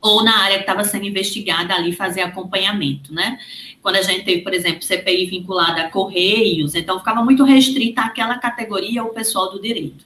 ou 0.02 0.24
na 0.24 0.40
área 0.40 0.58
que 0.58 0.64
estava 0.64 0.84
sendo 0.84 1.06
investigada 1.06 1.76
ali 1.76 1.92
fazer 1.92 2.22
acompanhamento, 2.22 3.14
né? 3.14 3.38
Quando 3.82 3.98
a 3.98 4.02
gente 4.02 4.24
teve, 4.24 4.42
por 4.42 4.54
exemplo, 4.54 4.82
CPI 4.82 5.28
vinculada 5.28 5.82
a 5.82 5.90
Correios, 5.90 6.74
então 6.74 7.00
ficava 7.00 7.24
muito 7.24 7.44
restrita 7.44 8.02
àquela 8.02 8.38
categoria, 8.38 9.04
o 9.04 9.10
pessoal 9.10 9.52
do 9.52 9.62
direito. 9.62 10.06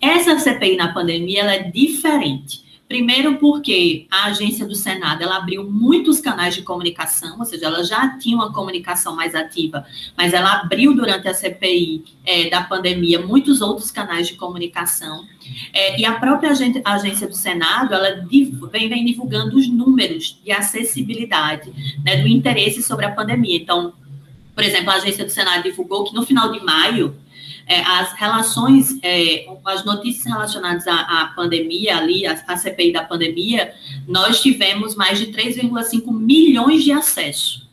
Essa 0.00 0.38
CPI 0.38 0.76
na 0.76 0.92
pandemia, 0.92 1.40
ela 1.40 1.54
é 1.54 1.62
diferente. 1.62 2.67
Primeiro 2.88 3.36
porque 3.36 4.06
a 4.10 4.26
agência 4.26 4.66
do 4.66 4.74
Senado, 4.74 5.22
ela 5.22 5.36
abriu 5.36 5.70
muitos 5.70 6.20
canais 6.20 6.54
de 6.54 6.62
comunicação, 6.62 7.38
ou 7.38 7.44
seja, 7.44 7.66
ela 7.66 7.84
já 7.84 8.16
tinha 8.16 8.34
uma 8.34 8.50
comunicação 8.50 9.14
mais 9.14 9.34
ativa, 9.34 9.84
mas 10.16 10.32
ela 10.32 10.60
abriu 10.60 10.94
durante 10.94 11.28
a 11.28 11.34
CPI 11.34 12.02
é, 12.24 12.48
da 12.48 12.62
pandemia 12.62 13.20
muitos 13.20 13.60
outros 13.60 13.90
canais 13.90 14.26
de 14.28 14.36
comunicação. 14.36 15.26
É, 15.70 16.00
e 16.00 16.06
a 16.06 16.14
própria 16.14 16.50
agência 16.50 17.28
do 17.28 17.36
Senado, 17.36 17.92
ela 17.92 18.24
vem, 18.26 18.88
vem 18.88 19.04
divulgando 19.04 19.58
os 19.58 19.68
números 19.68 20.40
de 20.42 20.50
acessibilidade, 20.50 21.70
né, 22.02 22.22
do 22.22 22.26
interesse 22.26 22.82
sobre 22.82 23.04
a 23.04 23.12
pandemia. 23.12 23.56
Então, 23.56 23.92
por 24.54 24.64
exemplo, 24.64 24.90
a 24.90 24.94
agência 24.94 25.26
do 25.26 25.30
Senado 25.30 25.62
divulgou 25.62 26.04
que 26.04 26.14
no 26.14 26.24
final 26.24 26.50
de 26.50 26.64
maio, 26.64 27.14
é, 27.68 27.82
as 27.82 28.14
relações, 28.14 28.98
é, 29.02 29.46
as 29.66 29.84
notícias 29.84 30.24
relacionadas 30.24 30.86
à, 30.88 31.00
à 31.00 31.26
pandemia 31.36 31.98
ali, 31.98 32.26
a, 32.26 32.32
a, 32.48 32.56
CPI 32.56 32.92
da 32.92 33.04
pandemia, 33.04 33.74
nós 34.06 34.40
tivemos 34.40 34.94
mais 34.96 35.18
de 35.18 35.26
3,5 35.26 36.10
milhões 36.10 36.82
de 36.82 36.92
acessos, 36.92 37.68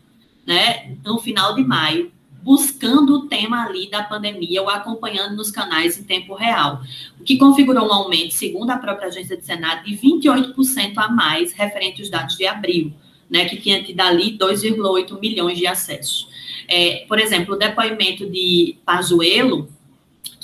né, 0.46 0.98
no 1.04 1.18
final 1.18 1.56
de 1.56 1.64
maio, 1.64 2.12
buscando 2.44 3.16
o 3.16 3.28
tema 3.28 3.66
ali 3.66 3.90
da 3.90 4.04
pandemia 4.04 4.62
ou 4.62 4.70
acompanhando 4.70 5.36
nos 5.36 5.50
canais 5.50 5.98
em 5.98 6.04
tempo 6.04 6.36
real, 6.36 6.84
o 7.20 7.24
que 7.24 7.38
configurou 7.38 7.88
um 7.88 7.94
aumento, 7.94 8.34
segundo 8.34 8.70
a 8.70 8.78
própria 8.78 9.08
agência 9.08 9.38
de 9.38 9.46
Senado, 9.46 9.86
de 9.86 9.98
28% 9.98 10.94
a 10.98 11.08
mais 11.08 11.54
referente 11.54 12.02
aos 12.02 12.10
dados 12.12 12.38
de 12.38 12.46
abril, 12.46 12.94
né, 13.30 13.46
que 13.46 13.56
tinha 13.58 13.82
tido 13.82 14.00
ali 14.02 14.38
2,8 14.38 15.20
milhões 15.20 15.58
de 15.58 15.66
acessos. 15.66 16.28
É, 16.68 17.06
por 17.08 17.18
exemplo, 17.18 17.56
o 17.56 17.58
depoimento 17.58 18.30
de 18.30 18.78
Pazuello, 18.86 19.70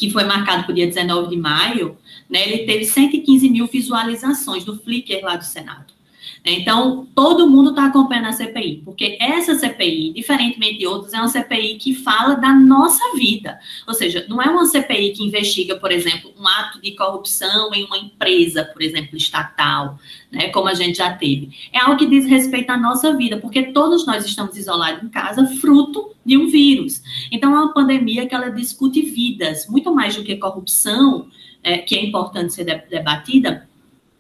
que 0.02 0.10
foi 0.10 0.24
marcado 0.24 0.64
para 0.64 0.72
o 0.72 0.74
dia 0.74 0.88
19 0.88 1.30
de 1.30 1.38
maio, 1.38 1.96
né, 2.28 2.42
ele 2.42 2.66
teve 2.66 2.86
115 2.86 3.48
mil 3.48 3.68
visualizações 3.68 4.66
do 4.66 4.76
Flickr 4.76 5.24
lá 5.24 5.36
do 5.36 5.46
Senado. 5.46 5.94
Então, 6.44 7.08
todo 7.14 7.48
mundo 7.48 7.70
está 7.70 7.86
acompanhando 7.86 8.28
a 8.28 8.32
CPI, 8.32 8.82
porque 8.84 9.16
essa 9.22 9.54
CPI, 9.54 10.12
diferentemente 10.12 10.80
de 10.80 10.88
outras, 10.88 11.14
é 11.14 11.18
uma 11.18 11.28
CPI 11.28 11.78
que 11.78 11.94
fala 11.94 12.34
da 12.34 12.52
nossa 12.52 13.16
vida. 13.16 13.60
Ou 13.88 13.94
seja, 13.94 14.26
não 14.28 14.42
é 14.42 14.50
uma 14.50 14.66
CPI 14.66 15.12
que 15.12 15.24
investiga, 15.24 15.76
por 15.76 15.92
exemplo, 15.92 16.34
um 16.40 16.48
ato 16.48 16.82
de 16.82 16.92
corrupção 16.96 17.72
em 17.76 17.86
uma 17.86 17.98
empresa, 17.98 18.66
por 18.66 18.82
exemplo, 18.82 19.16
estatal, 19.16 20.00
né, 20.32 20.50
como 20.50 20.68
a 20.68 20.74
gente 20.74 20.98
já 20.98 21.14
teve. 21.14 21.52
É 21.72 21.80
algo 21.80 21.98
que 21.98 22.08
diz 22.08 22.26
respeito 22.26 22.72
à 22.72 22.78
nossa 22.78 23.16
vida, 23.16 23.38
porque 23.38 23.72
todos 23.72 24.08
nós 24.08 24.26
estamos 24.26 24.58
isolados 24.58 25.04
em 25.04 25.10
casa, 25.10 25.46
fruto 25.58 26.16
de 26.26 26.38
um 26.38 26.48
vírus. 26.48 27.04
Então, 27.32 27.54
é 27.54 27.60
uma 27.60 27.74
pandemia 27.74 28.26
que 28.26 28.34
ela 28.34 28.50
discute 28.50 29.04
vidas, 29.04 29.68
muito 29.68 29.94
mais 29.94 30.16
do 30.16 30.24
que 30.24 30.36
corrupção, 30.38 31.28
é, 31.64 31.78
que 31.78 31.96
é 31.96 32.04
importante 32.04 32.54
ser 32.54 32.64
debatida, 32.90 33.70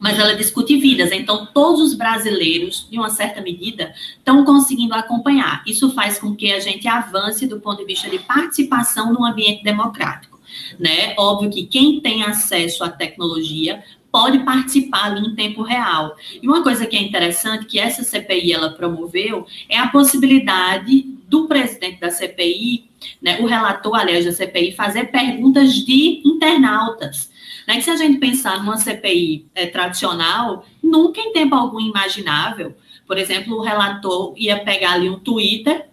mas 0.01 0.17
ela 0.17 0.33
discute 0.33 0.75
vidas. 0.77 1.11
Então, 1.11 1.45
todos 1.53 1.79
os 1.79 1.93
brasileiros, 1.93 2.87
em 2.91 2.97
uma 2.97 3.11
certa 3.11 3.39
medida, 3.39 3.93
estão 4.17 4.43
conseguindo 4.43 4.95
acompanhar. 4.95 5.61
Isso 5.67 5.93
faz 5.93 6.17
com 6.17 6.35
que 6.35 6.51
a 6.51 6.59
gente 6.59 6.87
avance 6.87 7.45
do 7.45 7.59
ponto 7.59 7.77
de 7.77 7.85
vista 7.85 8.09
de 8.09 8.17
participação 8.17 9.13
no 9.13 9.23
ambiente 9.23 9.63
democrático. 9.63 10.39
Né? 10.79 11.13
Óbvio 11.19 11.51
que 11.51 11.67
quem 11.67 12.01
tem 12.01 12.23
acesso 12.23 12.83
à 12.83 12.89
tecnologia 12.89 13.83
pode 14.11 14.39
participar 14.39 15.05
ali 15.05 15.25
em 15.25 15.35
tempo 15.35 15.61
real. 15.61 16.15
E 16.41 16.47
uma 16.47 16.63
coisa 16.63 16.87
que 16.87 16.97
é 16.97 17.01
interessante 17.01 17.67
que 17.67 17.79
essa 17.79 18.03
CPI 18.03 18.53
ela 18.53 18.71
promoveu 18.71 19.45
é 19.69 19.77
a 19.77 19.87
possibilidade 19.87 21.03
do 21.27 21.47
presidente 21.47 21.99
da 21.99 22.09
CPI, 22.09 22.90
né, 23.21 23.39
o 23.41 23.45
relator, 23.45 23.95
aliás, 23.95 24.25
da 24.25 24.31
CPI, 24.31 24.73
fazer 24.73 25.05
perguntas 25.05 25.73
de 25.73 26.21
internautas. 26.25 27.31
Né? 27.67 27.75
Que 27.75 27.81
se 27.81 27.89
a 27.89 27.95
gente 27.95 28.19
pensar 28.19 28.59
numa 28.59 28.77
CPI 28.77 29.47
é, 29.53 29.65
tradicional, 29.67 30.65
nunca 30.81 31.21
em 31.21 31.31
tempo 31.31 31.55
algum 31.55 31.79
imaginável, 31.79 32.75
por 33.05 33.17
exemplo, 33.17 33.57
o 33.57 33.61
relator 33.61 34.33
ia 34.37 34.59
pegar 34.63 34.93
ali 34.93 35.09
um 35.09 35.19
Twitter 35.19 35.91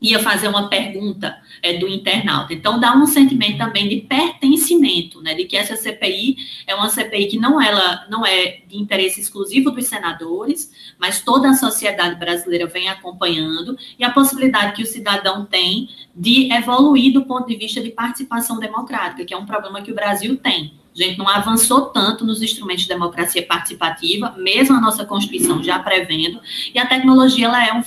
ia 0.00 0.18
fazer 0.20 0.48
uma 0.48 0.68
pergunta 0.68 1.36
é, 1.62 1.76
do 1.76 1.88
internauta. 1.88 2.54
Então, 2.54 2.78
dá 2.78 2.94
um 2.94 3.06
sentimento 3.06 3.58
também 3.58 3.88
de 3.88 4.00
pertencimento, 4.02 5.20
né, 5.20 5.34
de 5.34 5.44
que 5.44 5.56
essa 5.56 5.76
CPI 5.76 6.36
é 6.66 6.74
uma 6.74 6.88
CPI 6.88 7.26
que 7.26 7.38
não, 7.38 7.60
ela, 7.60 8.06
não 8.08 8.24
é 8.24 8.60
de 8.66 8.78
interesse 8.78 9.20
exclusivo 9.20 9.70
dos 9.70 9.86
senadores, 9.86 10.72
mas 10.98 11.20
toda 11.20 11.50
a 11.50 11.54
sociedade 11.54 12.16
brasileira 12.16 12.66
vem 12.66 12.88
acompanhando, 12.88 13.76
e 13.98 14.04
a 14.04 14.10
possibilidade 14.10 14.74
que 14.74 14.82
o 14.82 14.86
cidadão 14.86 15.44
tem 15.44 15.88
de 16.18 16.52
evoluir 16.52 17.12
do 17.12 17.24
ponto 17.24 17.46
de 17.46 17.56
vista 17.56 17.80
de 17.80 17.90
participação 17.90 18.58
democrática, 18.58 19.24
que 19.24 19.32
é 19.32 19.36
um 19.36 19.46
problema 19.46 19.80
que 19.80 19.92
o 19.92 19.94
Brasil 19.94 20.36
tem. 20.36 20.72
A 20.92 21.00
gente 21.00 21.16
não 21.16 21.28
avançou 21.28 21.82
tanto 21.86 22.26
nos 22.26 22.42
instrumentos 22.42 22.82
de 22.82 22.88
democracia 22.88 23.46
participativa, 23.46 24.34
mesmo 24.36 24.74
a 24.74 24.80
nossa 24.80 25.04
Constituição 25.04 25.62
já 25.62 25.78
prevendo, 25.78 26.40
e 26.74 26.78
a 26.78 26.86
tecnologia 26.86 27.46
ela 27.46 27.64
é 27.64 27.72
um, 27.72 27.84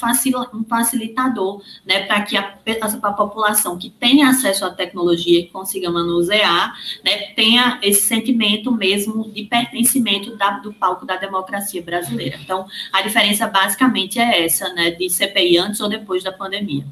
facilitador 0.66 1.62
né, 1.86 2.06
para 2.06 2.22
que 2.22 2.38
a, 2.38 2.58
a, 2.82 3.12
população 3.12 3.78
que 3.78 3.90
tem 3.90 4.24
acesso 4.24 4.64
à 4.64 4.70
tecnologia, 4.70 5.42
que 5.42 5.50
consiga 5.50 5.92
manusear, 5.92 6.74
né, 7.04 7.34
tenha 7.36 7.80
esse 7.82 8.04
sentimento 8.04 8.72
mesmo 8.72 9.30
de 9.30 9.44
pertencimento 9.44 10.38
da, 10.38 10.52
do 10.52 10.72
palco 10.72 11.06
da 11.06 11.18
democracia 11.18 11.82
brasileira. 11.82 12.40
Então, 12.42 12.66
a 12.94 13.02
diferença 13.02 13.46
basicamente 13.46 14.20
é 14.20 14.46
essa, 14.46 14.74
né, 14.74 14.92
de 14.92 15.10
CPI 15.10 15.58
antes 15.58 15.82
ou 15.82 15.90
depois 15.90 16.24
da 16.24 16.32
pandemia. 16.32 16.86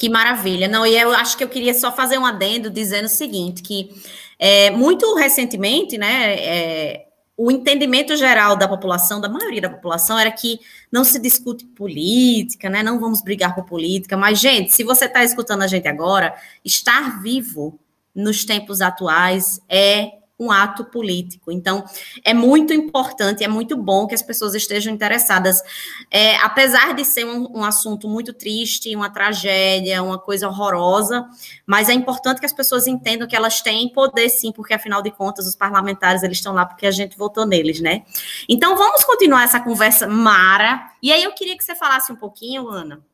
Que 0.00 0.08
maravilha. 0.08 0.66
Não, 0.66 0.86
e 0.86 0.98
eu 0.98 1.12
acho 1.12 1.36
que 1.36 1.44
eu 1.44 1.48
queria 1.48 1.74
só 1.74 1.92
fazer 1.92 2.16
um 2.16 2.24
adendo 2.24 2.70
dizendo 2.70 3.04
o 3.04 3.08
seguinte, 3.08 3.60
que 3.60 3.90
é, 4.38 4.70
muito 4.70 5.14
recentemente, 5.14 5.98
né, 5.98 6.36
é, 6.36 7.06
o 7.36 7.50
entendimento 7.50 8.16
geral 8.16 8.56
da 8.56 8.66
população, 8.66 9.20
da 9.20 9.28
maioria 9.28 9.60
da 9.60 9.68
população, 9.68 10.18
era 10.18 10.30
que 10.30 10.58
não 10.90 11.04
se 11.04 11.18
discute 11.18 11.66
política, 11.66 12.70
né? 12.70 12.82
Não 12.82 12.98
vamos 12.98 13.20
brigar 13.20 13.54
por 13.54 13.66
política. 13.66 14.16
Mas, 14.16 14.38
gente, 14.38 14.72
se 14.72 14.82
você 14.82 15.04
está 15.04 15.22
escutando 15.22 15.60
a 15.60 15.66
gente 15.66 15.86
agora, 15.86 16.34
estar 16.64 17.20
vivo 17.22 17.78
nos 18.14 18.42
tempos 18.46 18.80
atuais 18.80 19.60
é 19.68 20.12
um 20.40 20.50
ato 20.50 20.86
político. 20.86 21.52
Então, 21.52 21.84
é 22.24 22.32
muito 22.32 22.72
importante, 22.72 23.44
é 23.44 23.48
muito 23.48 23.76
bom 23.76 24.06
que 24.06 24.14
as 24.14 24.22
pessoas 24.22 24.54
estejam 24.54 24.90
interessadas. 24.90 25.62
É, 26.10 26.36
apesar 26.36 26.94
de 26.94 27.04
ser 27.04 27.26
um, 27.26 27.58
um, 27.58 27.62
assunto 27.62 28.08
muito 28.08 28.32
triste, 28.32 28.96
uma 28.96 29.10
tragédia, 29.10 30.02
uma 30.02 30.18
coisa 30.18 30.48
horrorosa, 30.48 31.28
mas 31.66 31.90
é 31.90 31.92
importante 31.92 32.40
que 32.40 32.46
as 32.46 32.54
pessoas 32.54 32.86
entendam 32.86 33.28
que 33.28 33.36
elas 33.36 33.60
têm 33.60 33.92
poder 33.92 34.30
sim, 34.30 34.50
porque 34.50 34.72
afinal 34.72 35.02
de 35.02 35.10
contas 35.10 35.46
os 35.46 35.54
parlamentares 35.54 36.22
eles 36.22 36.38
estão 36.38 36.54
lá 36.54 36.64
porque 36.64 36.86
a 36.86 36.90
gente 36.90 37.18
votou 37.18 37.44
neles, 37.44 37.78
né? 37.80 38.02
Então, 38.48 38.74
vamos 38.76 39.04
continuar 39.04 39.44
essa 39.44 39.60
conversa 39.60 40.08
mara. 40.08 40.90
E 41.02 41.12
aí 41.12 41.22
eu 41.22 41.32
queria 41.34 41.56
que 41.56 41.62
você 41.62 41.74
falasse 41.74 42.10
um 42.10 42.16
pouquinho, 42.16 42.66
Ana, 42.66 43.04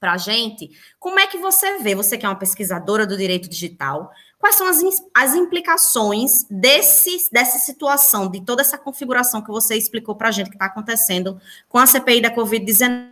para 0.00 0.14
a 0.14 0.18
gente, 0.18 0.68
como 0.98 1.20
é 1.20 1.28
que 1.28 1.38
você 1.38 1.78
vê, 1.78 1.94
você 1.94 2.18
que 2.18 2.26
é 2.26 2.28
uma 2.28 2.34
pesquisadora 2.34 3.06
do 3.06 3.16
direito 3.16 3.48
digital, 3.48 4.10
Quais 4.42 4.56
são 4.56 4.66
as, 4.66 4.82
as 5.14 5.36
implicações 5.36 6.44
desse, 6.50 7.30
dessa 7.30 7.60
situação, 7.60 8.28
de 8.28 8.40
toda 8.40 8.60
essa 8.60 8.76
configuração 8.76 9.40
que 9.40 9.52
você 9.52 9.76
explicou 9.76 10.16
para 10.16 10.30
a 10.30 10.32
gente 10.32 10.50
que 10.50 10.56
está 10.56 10.66
acontecendo 10.66 11.40
com 11.68 11.78
a 11.78 11.86
CPI 11.86 12.20
da 12.22 12.34
Covid-19? 12.34 13.11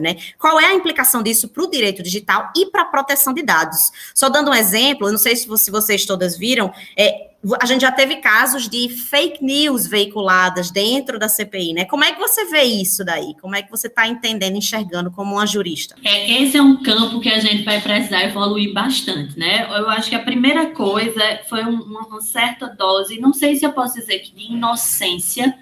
Né? 0.00 0.16
Qual 0.38 0.60
é 0.60 0.66
a 0.66 0.74
implicação 0.74 1.22
disso 1.22 1.48
para 1.48 1.64
o 1.64 1.70
direito 1.70 2.02
digital 2.02 2.52
e 2.54 2.66
para 2.66 2.82
a 2.82 2.84
proteção 2.84 3.32
de 3.32 3.42
dados? 3.42 3.90
Só 4.14 4.28
dando 4.28 4.50
um 4.50 4.54
exemplo, 4.54 5.08
eu 5.08 5.12
não 5.12 5.18
sei 5.18 5.34
se 5.36 5.48
vocês 5.48 6.04
todas 6.04 6.36
viram, 6.36 6.70
é, 6.94 7.30
a 7.60 7.64
gente 7.64 7.80
já 7.80 7.90
teve 7.90 8.16
casos 8.16 8.68
de 8.68 8.90
fake 8.90 9.42
news 9.42 9.86
veiculadas 9.86 10.70
dentro 10.70 11.18
da 11.18 11.28
CPI, 11.28 11.72
né? 11.72 11.84
Como 11.86 12.04
é 12.04 12.12
que 12.12 12.20
você 12.20 12.44
vê 12.44 12.62
isso 12.62 13.02
daí? 13.04 13.34
Como 13.40 13.54
é 13.54 13.62
que 13.62 13.70
você 13.70 13.86
está 13.86 14.06
entendendo, 14.06 14.56
enxergando 14.56 15.10
como 15.10 15.34
uma 15.34 15.46
jurista? 15.46 15.94
É, 16.04 16.42
esse 16.42 16.58
é 16.58 16.62
um 16.62 16.82
campo 16.82 17.20
que 17.20 17.30
a 17.30 17.40
gente 17.40 17.64
vai 17.64 17.80
precisar 17.80 18.24
evoluir 18.24 18.72
bastante, 18.74 19.38
né? 19.38 19.66
Eu 19.70 19.88
acho 19.88 20.10
que 20.10 20.14
a 20.14 20.22
primeira 20.22 20.66
coisa 20.72 21.40
foi 21.48 21.62
uma, 21.62 22.06
uma 22.06 22.20
certa 22.20 22.68
dose, 22.68 23.18
não 23.18 23.32
sei 23.32 23.56
se 23.56 23.64
eu 23.64 23.72
posso 23.72 23.94
dizer 23.94 24.18
que 24.18 24.34
de 24.34 24.52
inocência 24.52 25.54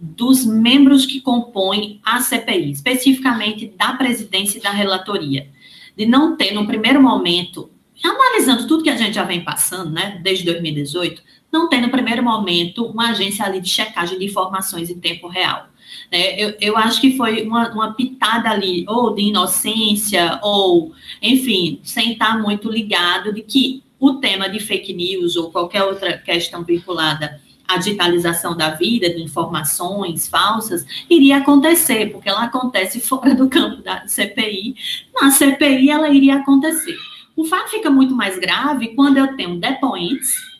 dos 0.00 0.46
membros 0.46 1.04
que 1.04 1.20
compõem 1.20 2.00
a 2.02 2.20
CPI, 2.20 2.70
especificamente 2.70 3.72
da 3.76 3.92
presidência 3.92 4.58
e 4.58 4.62
da 4.62 4.70
relatoria 4.70 5.48
de 5.96 6.06
não 6.06 6.34
ter, 6.34 6.54
no 6.54 6.66
primeiro 6.66 7.02
momento, 7.02 7.70
analisando 8.02 8.66
tudo 8.66 8.82
que 8.82 8.88
a 8.88 8.96
gente 8.96 9.14
já 9.14 9.24
vem 9.24 9.44
passando, 9.44 9.90
né, 9.90 10.18
desde 10.22 10.44
2018, 10.44 11.22
não 11.52 11.68
tem, 11.68 11.82
no 11.82 11.90
primeiro 11.90 12.22
momento, 12.22 12.86
uma 12.86 13.10
agência 13.10 13.44
ali 13.44 13.60
de 13.60 13.68
checagem 13.68 14.18
de 14.18 14.24
informações 14.24 14.88
em 14.88 14.98
tempo 14.98 15.28
real. 15.28 15.68
É, 16.10 16.42
eu, 16.42 16.54
eu, 16.60 16.76
acho 16.76 17.00
que 17.00 17.16
foi 17.16 17.42
uma, 17.42 17.70
uma, 17.72 17.94
pitada 17.94 18.48
ali, 18.48 18.86
ou 18.88 19.14
de 19.14 19.22
inocência, 19.22 20.38
ou, 20.42 20.92
enfim, 21.20 21.80
sem 21.82 22.12
estar 22.12 22.40
muito 22.40 22.70
ligado 22.70 23.32
de 23.32 23.42
que 23.42 23.82
o 23.98 24.14
tema 24.14 24.48
de 24.48 24.60
fake 24.60 24.94
news 24.94 25.36
ou 25.36 25.50
qualquer 25.50 25.82
outra 25.82 26.16
questão 26.16 26.64
vinculada 26.64 27.40
à 27.74 27.76
digitalização 27.76 28.56
da 28.56 28.70
vida, 28.70 29.08
de 29.08 29.22
informações 29.22 30.28
falsas, 30.28 30.84
iria 31.08 31.38
acontecer, 31.38 32.10
porque 32.12 32.28
ela 32.28 32.44
acontece 32.44 33.00
fora 33.00 33.34
do 33.34 33.48
campo 33.48 33.82
da 33.82 34.06
CPI. 34.06 34.74
Na 35.14 35.30
CPI, 35.30 35.90
ela 35.90 36.10
iria 36.10 36.36
acontecer. 36.36 36.96
O 37.36 37.44
fato 37.44 37.70
fica 37.70 37.90
muito 37.90 38.14
mais 38.14 38.38
grave 38.38 38.88
quando 38.94 39.16
eu 39.16 39.36
tenho 39.36 39.58
depoentes 39.58 40.50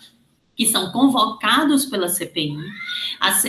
que 0.57 0.67
são 0.67 0.93
convocados 0.93 1.87
pela 1.87 2.07
CPI 2.09 2.59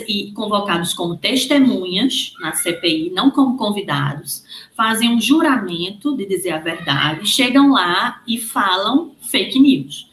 e 0.08 0.32
convocados 0.32 0.94
como 0.94 1.18
testemunhas 1.18 2.34
na 2.40 2.54
CPI, 2.54 3.10
não 3.10 3.30
como 3.30 3.58
convidados, 3.58 4.46
fazem 4.78 5.10
um 5.10 5.20
juramento 5.20 6.16
de 6.16 6.26
dizer 6.26 6.52
a 6.52 6.60
verdade, 6.60 7.28
chegam 7.28 7.72
lá 7.72 8.22
e 8.26 8.38
falam 8.38 9.14
fake 9.30 9.60
news. 9.60 10.10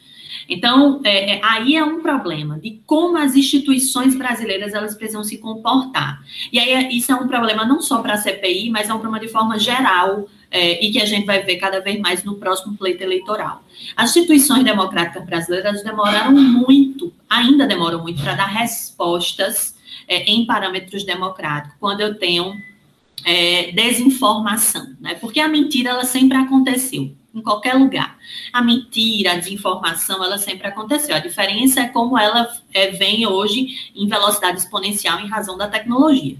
Então, 0.48 1.00
é, 1.04 1.36
é, 1.36 1.40
aí 1.42 1.76
é 1.76 1.84
um 1.84 2.00
problema 2.00 2.58
de 2.58 2.80
como 2.86 3.16
as 3.16 3.34
instituições 3.34 4.16
brasileiras 4.16 4.74
elas 4.74 4.94
precisam 4.94 5.24
se 5.24 5.38
comportar. 5.38 6.22
E 6.52 6.58
aí 6.58 6.70
é, 6.70 6.92
isso 6.92 7.12
é 7.12 7.14
um 7.14 7.28
problema 7.28 7.64
não 7.64 7.80
só 7.80 8.00
para 8.00 8.14
a 8.14 8.18
CPI, 8.18 8.70
mas 8.70 8.88
é 8.88 8.94
um 8.94 8.98
problema 8.98 9.24
de 9.24 9.30
forma 9.30 9.58
geral 9.58 10.28
é, 10.50 10.84
e 10.84 10.90
que 10.90 11.00
a 11.00 11.04
gente 11.04 11.26
vai 11.26 11.42
ver 11.42 11.56
cada 11.56 11.80
vez 11.80 12.00
mais 12.00 12.24
no 12.24 12.36
próximo 12.36 12.76
pleito 12.76 13.02
eleitoral. 13.02 13.62
As 13.96 14.10
instituições 14.10 14.64
democráticas 14.64 15.24
brasileiras 15.24 15.82
demoraram 15.82 16.32
muito, 16.32 17.12
ainda 17.28 17.66
demoram 17.66 18.02
muito, 18.02 18.22
para 18.22 18.34
dar 18.34 18.46
respostas 18.46 19.76
é, 20.06 20.24
em 20.24 20.46
parâmetros 20.46 21.04
democráticos, 21.04 21.76
quando 21.78 22.00
eu 22.00 22.14
tenho 22.14 22.54
é, 23.24 23.72
desinformação, 23.72 24.96
né? 25.00 25.14
Porque 25.14 25.40
a 25.40 25.48
mentira 25.48 25.90
ela 25.90 26.04
sempre 26.04 26.38
aconteceu 26.38 27.14
em 27.38 27.42
qualquer 27.42 27.74
lugar. 27.74 28.18
A 28.52 28.62
mentira, 28.62 29.32
a 29.32 29.36
desinformação, 29.36 30.22
ela 30.22 30.38
sempre 30.38 30.66
aconteceu. 30.66 31.14
A 31.14 31.20
diferença 31.20 31.80
é 31.80 31.88
como 31.88 32.18
ela 32.18 32.48
é, 32.74 32.90
vem 32.90 33.26
hoje 33.26 33.90
em 33.94 34.06
velocidade 34.06 34.58
exponencial 34.58 35.20
em 35.20 35.28
razão 35.28 35.56
da 35.56 35.68
tecnologia. 35.68 36.36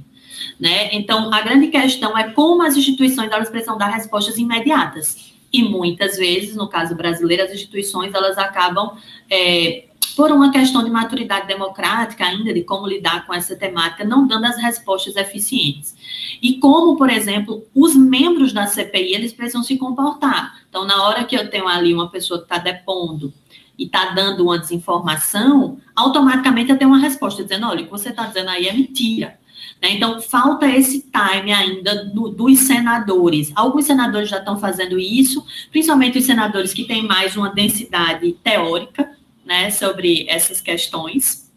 Né? 0.59 0.95
Então, 0.95 1.33
a 1.33 1.41
grande 1.41 1.69
questão 1.69 2.17
é 2.17 2.31
como 2.33 2.63
as 2.63 2.77
instituições 2.77 3.31
elas 3.31 3.51
precisam 3.51 3.79
dar 3.79 3.89
respostas 3.89 4.37
imediatas. 4.37 5.33
E 5.53 5.63
muitas 5.63 6.17
vezes, 6.17 6.55
no 6.55 6.69
caso 6.69 6.95
brasileiro, 6.95 7.43
as 7.43 7.53
instituições 7.53 8.13
elas 8.13 8.37
acabam, 8.37 8.97
é, 9.31 9.88
por 10.19 10.33
uma 10.33 10.51
questão 10.51 10.83
de 10.83 10.91
maturidade 10.91 11.47
democrática 11.47 12.27
ainda, 12.27 12.53
de 12.53 12.65
como 12.65 12.89
lidar 12.89 13.25
com 13.25 13.33
essa 13.33 13.55
temática, 13.55 14.05
não 14.05 14.27
dando 14.27 14.47
as 14.47 14.57
respostas 14.57 15.15
eficientes. 15.15 15.95
E 16.43 16.55
como, 16.59 16.97
por 16.97 17.09
exemplo, 17.09 17.65
os 17.73 17.95
membros 17.95 18.53
da 18.53 18.67
CPI, 18.67 19.15
eles 19.15 19.33
precisam 19.33 19.63
se 19.63 19.79
comportar. 19.79 20.59
Então, 20.69 20.85
na 20.85 21.05
hora 21.05 21.23
que 21.23 21.37
eu 21.37 21.49
tenho 21.49 21.69
ali 21.69 21.95
uma 21.95 22.11
pessoa 22.11 22.41
que 22.41 22.47
está 22.47 22.59
depondo 22.59 23.33
e 23.79 23.85
está 23.85 24.07
dando 24.07 24.43
uma 24.43 24.59
desinformação, 24.59 25.79
automaticamente 25.95 26.71
eu 26.73 26.77
tenho 26.77 26.91
uma 26.91 26.99
resposta 26.99 27.45
dizendo, 27.45 27.69
olha, 27.69 27.83
o 27.83 27.85
que 27.85 27.91
você 27.93 28.09
está 28.09 28.27
dizendo 28.27 28.51
aí 28.51 28.67
é 28.67 28.73
mentira. 28.73 29.39
Né? 29.81 29.93
Então, 29.93 30.21
falta 30.21 30.67
esse 30.67 31.03
time 31.03 31.53
ainda 31.53 32.05
do, 32.07 32.29
dos 32.29 32.59
senadores. 32.59 33.53
Alguns 33.55 33.85
senadores 33.85 34.29
já 34.29 34.39
estão 34.39 34.59
fazendo 34.59 34.99
isso, 34.99 35.47
principalmente 35.71 36.19
os 36.19 36.25
senadores 36.25 36.75
que 36.75 36.85
têm 36.85 37.07
mais 37.07 37.37
uma 37.37 37.51
densidade 37.51 38.33
teórica 38.43 39.17
né, 39.49 39.71
sobre 39.71 40.27
essas 40.29 40.61
questões, 40.61 41.51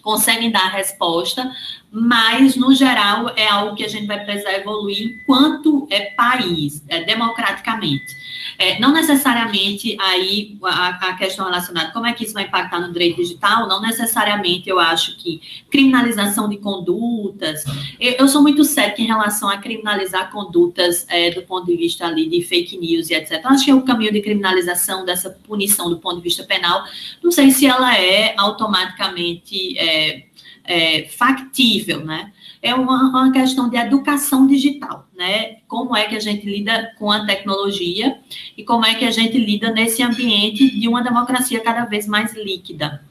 conseguem 0.00 0.48
dar 0.50 0.68
resposta, 0.68 1.52
mas, 1.94 2.56
no 2.56 2.74
geral, 2.74 3.32
é 3.36 3.46
algo 3.46 3.76
que 3.76 3.84
a 3.84 3.88
gente 3.88 4.06
vai 4.06 4.24
precisar 4.24 4.54
evoluir 4.54 5.20
enquanto 5.20 5.86
é 5.90 6.06
país, 6.06 6.82
é, 6.88 7.04
democraticamente. 7.04 8.22
É, 8.58 8.78
não 8.80 8.92
necessariamente 8.92 9.96
aí 10.00 10.56
a, 10.64 11.08
a, 11.08 11.14
questão 11.14 11.44
relacionada, 11.44 11.92
como 11.92 12.06
é 12.06 12.12
que 12.14 12.24
isso 12.24 12.32
vai 12.32 12.44
impactar 12.44 12.80
no 12.80 12.92
direito 12.92 13.16
digital? 13.16 13.68
Não 13.68 13.80
necessariamente 13.80 14.70
eu 14.70 14.78
acho 14.78 15.16
que 15.18 15.42
criminalização 15.70 16.48
de 16.48 16.56
condutas. 16.56 17.62
Eu, 18.00 18.12
eu 18.20 18.28
sou 18.28 18.40
muito 18.40 18.64
cética 18.64 19.02
em 19.02 19.06
relação 19.06 19.50
a 19.50 19.58
criminalizar 19.58 20.30
condutas 20.30 21.04
é, 21.10 21.30
do 21.30 21.42
ponto 21.42 21.66
de 21.66 21.76
vista 21.76 22.06
ali 22.06 22.26
de 22.26 22.42
fake 22.42 22.78
news 22.78 23.10
e 23.10 23.14
etc. 23.14 23.44
Acho 23.44 23.66
que 23.66 23.70
é 23.70 23.74
o 23.74 23.82
caminho 23.82 24.12
de 24.12 24.22
criminalização 24.22 25.04
dessa 25.04 25.28
punição 25.28 25.90
do 25.90 25.98
ponto 25.98 26.16
de 26.16 26.22
vista 26.22 26.42
penal. 26.42 26.84
Não 27.22 27.30
sei 27.30 27.50
se 27.50 27.66
ela 27.66 27.98
é 27.98 28.34
automaticamente 28.38 29.76
é, 29.78 30.24
é 30.64 31.04
factível, 31.08 32.04
né? 32.04 32.32
é 32.62 32.72
uma, 32.72 33.08
uma, 33.08 33.32
questão 33.32 33.68
de 33.68 33.76
educação 33.76 34.46
digital, 34.46 35.08
né? 35.16 35.56
Como 35.66 35.96
é 35.96 36.04
que 36.04 36.14
a 36.14 36.20
gente 36.20 36.46
lida 36.46 36.94
com 36.96 37.10
a 37.10 37.26
tecnologia 37.26 38.16
e 38.56 38.62
como 38.62 38.86
é 38.86 38.94
que 38.94 39.04
a 39.04 39.10
gente 39.10 39.36
lida 39.36 39.72
nesse 39.72 40.00
ambiente 40.00 40.70
de 40.70 40.86
uma 40.86 41.02
democracia 41.02 41.60
cada 41.60 41.84
vez 41.84 42.06
mais 42.06 42.32
líquida. 42.34 43.04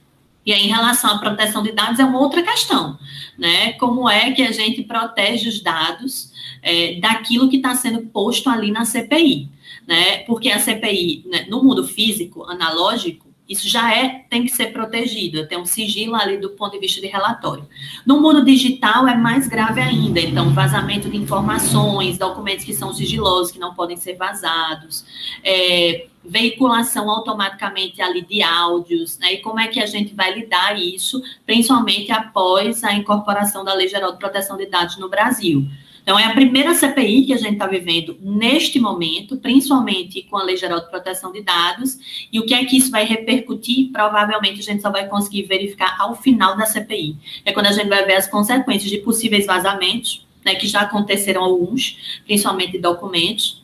E 0.46 0.54
aí, 0.54 0.66
em 0.66 0.70
relação 0.70 1.12
à 1.12 1.20
proteção 1.20 1.62
de 1.62 1.74
dados, 1.74 2.00
é 2.00 2.06
uma 2.06 2.20
outra 2.20 2.42
questão, 2.42 2.98
né? 3.38 3.74
Como 3.74 4.10
é 4.10 4.32
que 4.32 4.42
a 4.42 4.54
gente 4.54 4.84
protege 4.84 5.50
os 5.50 5.62
dados 5.62 6.32
é, 6.64 6.96
daquilo 7.02 7.50
que 7.50 7.58
está 7.58 7.76
sendo 7.76 8.08
posto 8.08 8.50
ali 8.50 8.72
na 8.72 8.86
CPI, 8.86 9.50
né? 9.86 10.20
Porque 10.20 10.50
a 10.50 10.60
CPI, 10.60 11.26
né, 11.30 11.46
no 11.50 11.62
mundo 11.62 11.86
físico, 11.86 12.46
analógico, 12.46 13.31
isso 13.52 13.68
já 13.68 13.94
é, 13.94 14.24
tem 14.30 14.46
que 14.46 14.50
ser 14.50 14.68
protegido, 14.68 15.46
tem 15.46 15.60
um 15.60 15.66
sigilo 15.66 16.16
ali 16.16 16.38
do 16.38 16.52
ponto 16.52 16.72
de 16.72 16.80
vista 16.80 17.02
de 17.02 17.08
relatório. 17.08 17.68
No 18.06 18.22
mundo 18.22 18.46
digital 18.46 19.06
é 19.06 19.14
mais 19.14 19.46
grave 19.46 19.82
ainda, 19.82 20.22
então 20.22 20.54
vazamento 20.54 21.10
de 21.10 21.18
informações, 21.18 22.18
documentos 22.18 22.64
que 22.64 22.74
são 22.74 22.94
sigilosos, 22.94 23.52
que 23.52 23.60
não 23.60 23.74
podem 23.74 23.98
ser 23.98 24.16
vazados, 24.16 25.04
é, 25.44 26.08
veiculação 26.24 27.10
automaticamente 27.10 28.02
ali 28.02 28.22
de 28.22 28.42
áudios, 28.42 29.20
né? 29.20 29.34
E 29.34 29.38
como 29.40 29.60
é 29.60 29.68
que 29.68 29.82
a 29.82 29.86
gente 29.86 30.16
vai 30.16 30.34
lidar 30.34 30.80
isso, 30.80 31.22
principalmente 31.46 32.10
após 32.10 32.86
a 32.86 32.94
incorporação 32.94 33.66
da 33.66 33.74
Lei 33.74 33.90
Geral 33.90 34.14
de 34.14 34.18
Proteção 34.18 34.56
de 34.56 34.66
Dados 34.66 34.98
no 34.98 35.10
Brasil. 35.10 35.68
Então, 36.04 36.18
é 36.18 36.26
a 36.26 36.34
primeira 36.34 36.74
CPI 36.74 37.26
que 37.26 37.34
a 37.34 37.38
gente 37.38 37.54
está 37.54 37.68
vivendo 37.68 38.18
neste 38.22 38.80
momento, 38.80 39.38
principalmente 39.38 40.24
com 40.24 40.38
a 40.38 40.44
Lei 40.44 40.58
Geral 40.58 40.80
de 40.80 40.90
Proteção 40.90 41.32
de 41.32 41.42
Dados, 41.42 42.28
e 42.32 42.40
o 42.40 42.46
que 42.46 42.54
é 42.54 42.66
que 42.66 42.78
isso 42.78 42.90
vai 42.90 43.06
repercutir, 43.06 43.92
provavelmente 43.92 44.60
a 44.60 44.64
gente 44.64 44.82
só 44.82 44.90
vai 44.90 45.08
conseguir 45.08 45.44
verificar 45.44 45.96
ao 46.00 46.16
final 46.16 46.58
da 46.58 46.66
CPI. 46.66 47.18
É 47.46 47.52
quando 47.52 47.68
a 47.68 47.72
gente 47.72 47.88
vai 47.88 48.04
ver 48.06 48.16
as 48.16 48.28
consequências 48.28 48.90
de 48.90 48.98
possíveis 48.98 49.46
vazamentos, 49.46 50.26
né, 50.44 50.56
que 50.56 50.68
já 50.68 50.82
aconteceram 50.82 51.44
alguns, 51.44 52.22
principalmente 52.26 52.80
documentos, 52.80 53.64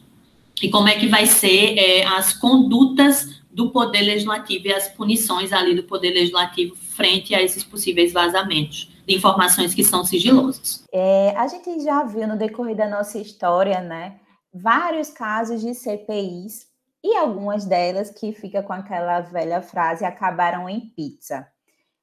e 0.62 0.70
como 0.70 0.88
é 0.88 0.96
que 0.96 1.08
vai 1.08 1.26
ser 1.26 1.78
é, 1.78 2.06
as 2.06 2.34
condutas 2.34 3.42
do 3.52 3.72
Poder 3.72 4.02
Legislativo 4.02 4.68
e 4.68 4.74
as 4.74 4.88
punições 4.88 5.52
ali 5.52 5.74
do 5.74 5.84
Poder 5.84 6.12
Legislativo 6.12 6.76
frente 6.76 7.34
a 7.34 7.42
esses 7.42 7.64
possíveis 7.64 8.14
vazamentos 8.14 8.90
de 9.08 9.16
informações 9.16 9.74
que 9.74 9.84
são 9.84 10.04
sigilosas. 10.04 10.84
É, 10.92 11.34
a 11.38 11.48
gente 11.48 11.80
já 11.82 12.04
viu 12.04 12.28
no 12.28 12.38
decorrer 12.38 12.76
da 12.76 12.90
nossa 12.90 13.18
história, 13.18 13.80
né, 13.80 14.20
vários 14.54 15.10
casos 15.10 15.62
de 15.62 15.74
CPIs 15.74 16.68
e 17.04 17.16
algumas 17.16 17.64
delas 17.64 18.10
que 18.10 18.34
fica 18.34 18.62
com 18.62 18.74
aquela 18.74 19.22
velha 19.22 19.62
frase 19.62 20.04
acabaram 20.04 20.68
em 20.68 20.90
pizza. 20.90 21.48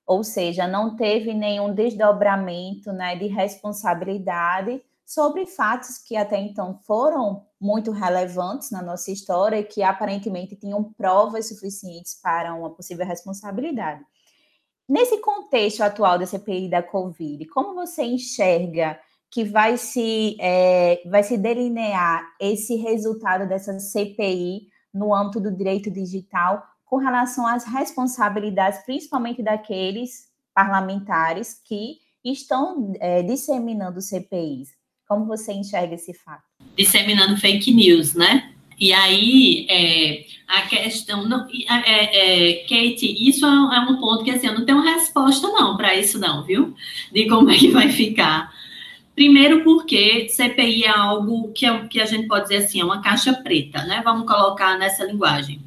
Ou 0.07 0.25
seja, 0.25 0.67
não 0.67 0.97
teve 0.97 1.35
nenhum 1.35 1.75
desdobramento 1.75 2.93
né, 2.93 3.17
de 3.17 3.27
responsabilidade 3.27 4.83
sobre 5.05 5.47
fatos 5.47 5.99
que 5.99 6.17
até 6.17 6.39
então 6.39 6.79
foram 6.87 7.45
muito 7.61 7.91
relevantes 7.91 8.71
na 8.71 8.83
nossa 8.83 9.11
história 9.11 9.59
e 9.59 9.65
que 9.65 9.83
aparentemente 9.83 10.57
tinham 10.57 10.83
provas 10.83 11.49
suficientes 11.49 12.19
para 12.23 12.55
uma 12.55 12.71
possível 12.71 13.07
responsabilidade. 13.07 14.03
Nesse 14.89 15.19
contexto 15.19 15.81
atual 15.81 16.19
da 16.19 16.27
CPI 16.27 16.69
da 16.69 16.83
Covid, 16.83 17.47
como 17.47 17.75
você 17.75 18.03
enxerga 18.03 18.99
que 19.31 19.43
vai 19.43 19.79
se, 19.79 20.37
é, 20.39 21.03
vai 21.07 21.23
se 21.23 21.39
delinear 21.39 22.23
esse 22.39 22.77
resultado 22.77 23.49
dessa 23.49 23.79
CPI 23.81 24.69
no 24.93 25.15
âmbito 25.15 25.41
do 25.41 25.51
direito 25.51 25.91
digital 25.91 26.63
com 26.85 26.99
relação 26.99 27.47
às 27.47 27.65
responsabilidades, 27.65 28.85
principalmente 28.85 29.43
daqueles 29.43 30.27
parlamentares 30.55 31.61
que 31.65 31.97
estão 32.23 32.93
é, 33.01 33.23
disseminando 33.23 34.01
CPIs? 34.01 34.69
Como 35.09 35.27
você 35.27 35.53
enxerga 35.53 35.95
esse 35.95 36.15
fato? 36.15 36.45
Disseminando 36.77 37.37
fake 37.39 37.73
news, 37.75 38.15
né? 38.15 38.54
E 38.85 38.93
aí, 38.93 39.67
é, 39.71 40.27
a 40.47 40.61
questão. 40.69 41.27
Não, 41.27 41.49
é, 41.71 42.51
é, 42.51 42.55
Kate, 42.65 43.17
isso 43.27 43.47
é, 43.47 43.49
é 43.49 43.81
um 43.81 43.99
ponto 43.99 44.23
que 44.23 44.31
assim, 44.31 44.47
eu 44.47 44.53
não 44.53 44.67
tenho 44.67 44.83
resposta 44.83 45.49
não 45.49 45.75
para 45.75 45.95
isso, 45.95 46.19
não, 46.19 46.45
viu? 46.45 46.75
De 47.11 47.27
como 47.27 47.51
é 47.51 47.57
que 47.57 47.69
vai 47.69 47.89
ficar. 47.89 48.53
Primeiro 49.15 49.65
porque 49.65 50.29
CPI 50.29 50.85
é 50.85 50.91
algo 50.91 51.51
que, 51.55 51.65
é, 51.65 51.89
que 51.89 51.99
a 51.99 52.05
gente 52.05 52.29
pode 52.29 52.43
dizer 52.43 52.59
assim, 52.59 52.83
é 52.83 52.85
uma 52.85 53.01
caixa 53.01 53.33
preta, 53.33 53.83
né? 53.85 54.03
Vamos 54.05 54.27
colocar 54.27 54.79
nessa 54.79 55.03
linguagem. 55.05 55.63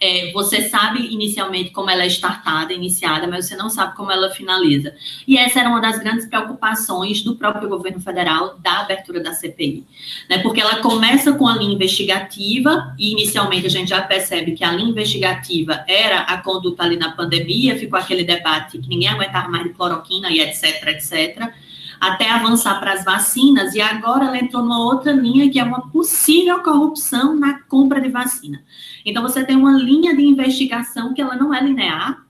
É, 0.00 0.32
você 0.32 0.68
sabe 0.68 1.12
inicialmente 1.12 1.70
como 1.70 1.90
ela 1.90 2.04
é 2.04 2.06
startada, 2.06 2.72
iniciada, 2.72 3.26
mas 3.26 3.46
você 3.46 3.56
não 3.56 3.68
sabe 3.68 3.94
como 3.94 4.10
ela 4.10 4.30
finaliza. 4.30 4.94
E 5.28 5.36
essa 5.36 5.60
era 5.60 5.68
uma 5.68 5.80
das 5.80 5.98
grandes 5.98 6.26
preocupações 6.26 7.22
do 7.22 7.36
próprio 7.36 7.68
governo 7.68 8.00
federal 8.00 8.58
da 8.58 8.80
abertura 8.80 9.20
da 9.20 9.34
CPI, 9.34 9.84
né? 10.28 10.38
Porque 10.38 10.60
ela 10.60 10.76
começa 10.76 11.32
com 11.34 11.46
a 11.46 11.56
linha 11.56 11.74
investigativa 11.74 12.94
e 12.98 13.12
inicialmente 13.12 13.66
a 13.66 13.70
gente 13.70 13.90
já 13.90 14.00
percebe 14.00 14.52
que 14.52 14.64
a 14.64 14.72
linha 14.72 14.90
investigativa 14.90 15.84
era 15.86 16.20
a 16.20 16.38
conduta 16.38 16.82
ali 16.82 16.96
na 16.96 17.12
pandemia, 17.12 17.78
ficou 17.78 17.98
aquele 17.98 18.24
debate 18.24 18.78
que 18.78 18.88
ninguém 18.88 19.08
aguentava 19.08 19.48
mais 19.48 19.64
de 19.64 19.70
cloroquina 19.70 20.30
e 20.30 20.40
etc, 20.40 20.86
etc 20.88 21.52
até 22.00 22.30
avançar 22.30 22.80
para 22.80 22.94
as 22.94 23.04
vacinas, 23.04 23.74
e 23.74 23.80
agora 23.80 24.24
ela 24.24 24.38
entrou 24.38 24.62
numa 24.62 24.82
outra 24.82 25.12
linha 25.12 25.50
que 25.50 25.60
é 25.60 25.62
uma 25.62 25.90
possível 25.90 26.62
corrupção 26.62 27.36
na 27.36 27.60
compra 27.64 28.00
de 28.00 28.08
vacina. 28.08 28.64
Então, 29.04 29.22
você 29.22 29.44
tem 29.44 29.54
uma 29.54 29.72
linha 29.72 30.16
de 30.16 30.22
investigação 30.22 31.12
que 31.12 31.20
ela 31.20 31.36
não 31.36 31.52
é 31.52 31.62
linear, 31.62 32.24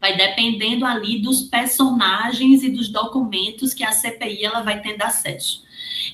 vai 0.00 0.16
dependendo 0.16 0.86
ali 0.86 1.20
dos 1.20 1.42
personagens 1.42 2.62
e 2.62 2.70
dos 2.70 2.88
documentos 2.88 3.74
que 3.74 3.82
a 3.82 3.90
CPI 3.90 4.44
ela 4.44 4.62
vai 4.62 4.80
tendo 4.80 5.02
acesso. 5.02 5.64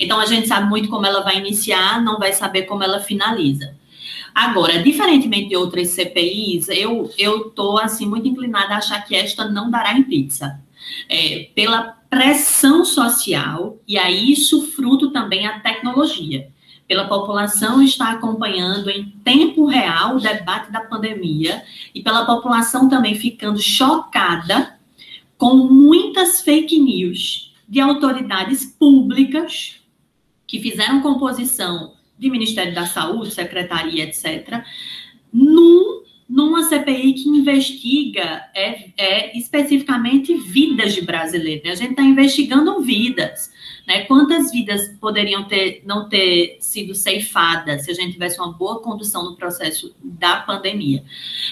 Então, 0.00 0.18
a 0.18 0.26
gente 0.26 0.48
sabe 0.48 0.66
muito 0.68 0.88
como 0.88 1.04
ela 1.04 1.22
vai 1.22 1.36
iniciar, 1.36 2.02
não 2.02 2.18
vai 2.18 2.32
saber 2.32 2.62
como 2.62 2.82
ela 2.82 3.00
finaliza. 3.00 3.76
Agora, 4.34 4.82
diferentemente 4.82 5.48
de 5.48 5.56
outras 5.56 5.90
CPIs, 5.90 6.68
eu 6.68 7.10
eu 7.16 7.50
tô 7.50 7.78
assim 7.78 8.06
muito 8.06 8.28
inclinada 8.28 8.74
a 8.74 8.78
achar 8.78 9.00
que 9.02 9.14
esta 9.14 9.48
não 9.48 9.70
dará 9.70 9.94
em 9.94 10.02
pizza. 10.02 10.60
É, 11.08 11.48
pela 11.54 11.96
pressão 12.16 12.82
social, 12.82 13.78
e 13.86 13.98
aí 13.98 14.32
isso 14.32 14.68
fruto 14.68 15.10
também 15.10 15.46
a 15.46 15.60
tecnologia. 15.60 16.48
Pela 16.88 17.06
população 17.06 17.82
estar 17.82 18.10
acompanhando 18.10 18.88
em 18.88 19.10
tempo 19.22 19.66
real 19.66 20.16
o 20.16 20.20
debate 20.20 20.72
da 20.72 20.80
pandemia 20.80 21.62
e 21.94 22.02
pela 22.02 22.24
população 22.24 22.88
também 22.88 23.14
ficando 23.16 23.60
chocada 23.60 24.78
com 25.36 25.56
muitas 25.56 26.40
fake 26.40 26.78
news 26.78 27.54
de 27.68 27.80
autoridades 27.80 28.64
públicas 28.64 29.76
que 30.46 30.58
fizeram 30.58 31.02
composição 31.02 31.96
de 32.18 32.30
Ministério 32.30 32.74
da 32.74 32.86
Saúde, 32.86 33.34
Secretaria, 33.34 34.04
etc., 34.04 34.64
num 35.30 35.95
numa 36.28 36.64
CPI 36.64 37.12
que 37.14 37.28
investiga 37.28 38.42
é, 38.54 38.90
é, 38.96 39.38
especificamente 39.38 40.34
vidas 40.34 40.94
de 40.94 41.02
brasileiros. 41.02 41.64
Né? 41.64 41.70
A 41.70 41.76
gente 41.76 41.90
está 41.90 42.02
investigando 42.02 42.80
vidas. 42.80 43.52
Né? 43.86 44.02
Quantas 44.02 44.50
vidas 44.50 44.88
poderiam 45.00 45.44
ter, 45.44 45.82
não 45.86 46.08
ter 46.08 46.56
sido 46.58 46.94
ceifadas 46.94 47.84
se 47.84 47.90
a 47.92 47.94
gente 47.94 48.14
tivesse 48.14 48.40
uma 48.40 48.52
boa 48.52 48.80
condução 48.80 49.24
no 49.24 49.36
processo 49.36 49.94
da 50.02 50.36
pandemia? 50.40 51.04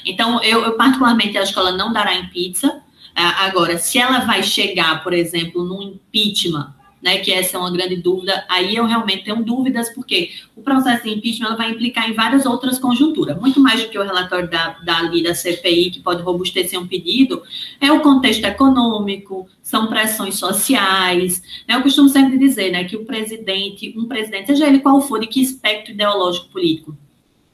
Então, 0.04 0.42
eu, 0.42 0.64
eu 0.64 0.76
particularmente 0.76 1.38
acho 1.38 1.52
que 1.52 1.58
ela 1.58 1.72
não 1.72 1.92
dará 1.92 2.14
em 2.14 2.28
pizza. 2.28 2.82
Agora, 3.14 3.78
se 3.78 3.96
ela 3.96 4.20
vai 4.20 4.42
chegar, 4.42 5.04
por 5.04 5.12
exemplo, 5.12 5.62
num 5.62 5.82
impeachment 5.82 6.74
né, 7.04 7.18
que 7.18 7.30
essa 7.30 7.58
é 7.58 7.60
uma 7.60 7.70
grande 7.70 7.96
dúvida. 7.96 8.46
Aí 8.48 8.74
eu 8.74 8.86
realmente 8.86 9.24
tenho 9.24 9.44
dúvidas, 9.44 9.90
porque 9.90 10.30
o 10.56 10.62
processo 10.62 11.04
de 11.04 11.10
impeachment 11.10 11.54
vai 11.54 11.70
implicar 11.70 12.08
em 12.08 12.14
várias 12.14 12.46
outras 12.46 12.78
conjunturas, 12.78 13.38
muito 13.38 13.60
mais 13.60 13.82
do 13.82 13.90
que 13.90 13.98
o 13.98 14.02
relatório 14.02 14.48
da, 14.48 14.70
da, 14.82 15.02
da 15.02 15.34
CPI, 15.34 15.90
que 15.90 16.00
pode 16.00 16.22
robustecer 16.22 16.80
um 16.80 16.86
pedido, 16.86 17.42
é 17.78 17.92
o 17.92 18.00
contexto 18.00 18.46
econômico, 18.46 19.46
são 19.62 19.86
pressões 19.86 20.36
sociais. 20.36 21.42
Né? 21.68 21.74
Eu 21.74 21.82
costumo 21.82 22.08
sempre 22.08 22.38
dizer 22.38 22.72
né, 22.72 22.84
que 22.84 22.96
o 22.96 23.04
presidente, 23.04 23.94
um 23.98 24.06
presidente, 24.06 24.46
seja 24.46 24.66
ele 24.66 24.78
qual 24.78 24.98
for, 25.02 25.20
de 25.20 25.26
que 25.26 25.42
espectro 25.42 25.92
ideológico 25.92 26.48
político, 26.48 26.96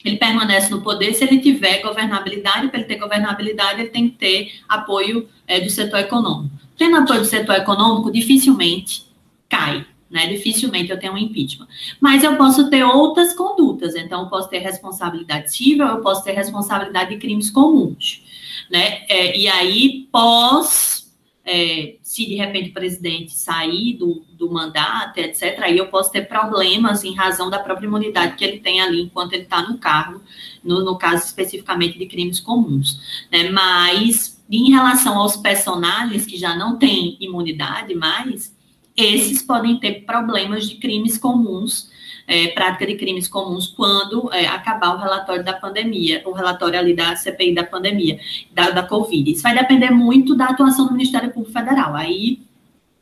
ele 0.04 0.16
permanece 0.16 0.70
no 0.70 0.80
poder 0.80 1.12
se 1.12 1.24
ele 1.24 1.40
tiver 1.40 1.82
governabilidade, 1.82 2.68
para 2.68 2.78
ele 2.78 2.88
ter 2.88 2.98
governabilidade, 2.98 3.80
ele 3.80 3.90
tem 3.90 4.08
que 4.08 4.16
ter 4.16 4.52
apoio 4.68 5.28
é, 5.44 5.58
do 5.58 5.68
setor 5.68 5.98
econômico. 5.98 6.54
Tendo 6.78 6.96
apoio 6.98 7.20
do 7.20 7.26
setor 7.26 7.56
econômico, 7.56 8.12
dificilmente 8.12 9.09
cai. 9.50 9.84
Né? 10.10 10.26
Dificilmente 10.26 10.90
eu 10.90 10.98
tenho 10.98 11.12
um 11.12 11.18
impeachment. 11.18 11.68
Mas 12.00 12.24
eu 12.24 12.36
posso 12.36 12.70
ter 12.70 12.82
outras 12.82 13.34
condutas. 13.34 13.94
Então, 13.94 14.22
eu 14.22 14.28
posso 14.28 14.48
ter 14.48 14.58
responsabilidade 14.58 15.54
civil, 15.54 15.86
eu 15.86 16.00
posso 16.00 16.24
ter 16.24 16.32
responsabilidade 16.32 17.10
de 17.10 17.16
crimes 17.18 17.50
comuns. 17.50 18.22
Né? 18.70 19.04
É, 19.08 19.36
e 19.38 19.46
aí, 19.46 20.08
pós, 20.10 21.12
é, 21.44 21.96
se 22.02 22.26
de 22.26 22.34
repente 22.34 22.70
o 22.70 22.72
presidente 22.72 23.32
sair 23.32 23.94
do, 23.94 24.24
do 24.32 24.50
mandato, 24.50 25.18
etc., 25.18 25.60
aí 25.62 25.78
eu 25.78 25.86
posso 25.86 26.10
ter 26.10 26.22
problemas 26.22 27.04
em 27.04 27.14
razão 27.14 27.48
da 27.48 27.60
própria 27.60 27.86
imunidade 27.86 28.34
que 28.36 28.44
ele 28.44 28.58
tem 28.58 28.80
ali 28.80 29.02
enquanto 29.02 29.32
ele 29.32 29.44
está 29.44 29.62
no 29.62 29.78
cargo, 29.78 30.20
no, 30.62 30.84
no, 30.84 30.98
caso 30.98 31.24
especificamente 31.24 31.98
de 31.98 32.06
crimes 32.06 32.40
comuns. 32.40 33.26
Né? 33.30 33.48
Mas, 33.50 34.42
em 34.50 34.72
relação 34.72 35.16
aos 35.16 35.36
personagens 35.36 36.26
que 36.26 36.36
já 36.36 36.56
não 36.56 36.76
têm 36.76 37.16
imunidade 37.20 37.94
mais 37.94 38.58
esses 38.96 39.42
podem 39.42 39.78
ter 39.78 40.04
problemas 40.04 40.68
de 40.68 40.76
crimes 40.76 41.16
comuns, 41.16 41.90
é, 42.26 42.48
prática 42.48 42.86
de 42.86 42.94
crimes 42.94 43.26
comuns, 43.26 43.66
quando 43.66 44.32
é, 44.32 44.46
acabar 44.46 44.94
o 44.94 44.98
relatório 44.98 45.44
da 45.44 45.52
pandemia, 45.52 46.22
o 46.24 46.32
relatório 46.32 46.78
ali 46.78 46.94
da 46.94 47.16
CPI 47.16 47.54
da 47.54 47.64
pandemia, 47.64 48.20
da, 48.52 48.70
da 48.70 48.82
Covid. 48.82 49.30
Isso 49.30 49.42
vai 49.42 49.54
depender 49.54 49.90
muito 49.90 50.34
da 50.34 50.46
atuação 50.46 50.86
do 50.86 50.92
Ministério 50.92 51.32
Público 51.32 51.52
Federal. 51.52 51.94
Aí 51.94 52.40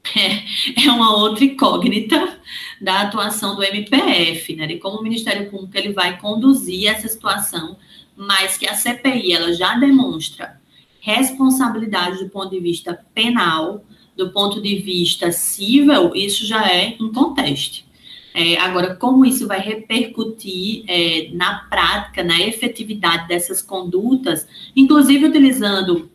é, 0.16 0.86
é 0.86 0.90
uma 0.90 1.16
outra 1.16 1.44
incógnita 1.44 2.38
da 2.80 3.02
atuação 3.02 3.54
do 3.54 3.62
MPF, 3.62 4.54
né, 4.56 4.66
de 4.66 4.78
como 4.78 4.98
o 4.98 5.02
Ministério 5.02 5.50
Público 5.50 5.76
ele 5.76 5.92
vai 5.92 6.18
conduzir 6.18 6.88
essa 6.88 7.08
situação, 7.08 7.76
mas 8.16 8.56
que 8.56 8.66
a 8.66 8.74
CPI 8.74 9.32
ela 9.32 9.52
já 9.52 9.74
demonstra 9.74 10.58
responsabilidade 11.00 12.22
do 12.22 12.30
ponto 12.30 12.50
de 12.50 12.60
vista 12.60 13.04
penal, 13.14 13.84
do 14.18 14.30
ponto 14.30 14.60
de 14.60 14.76
vista 14.76 15.30
civil, 15.30 16.12
isso 16.14 16.44
já 16.44 16.68
é 16.68 16.96
em 17.00 17.12
conteste. 17.12 17.86
É, 18.34 18.58
agora, 18.58 18.96
como 18.96 19.24
isso 19.24 19.46
vai 19.46 19.60
repercutir 19.60 20.84
é, 20.88 21.30
na 21.32 21.60
prática, 21.70 22.22
na 22.24 22.38
efetividade 22.40 23.28
dessas 23.28 23.62
condutas, 23.62 24.46
inclusive 24.74 25.26
utilizando 25.26 26.10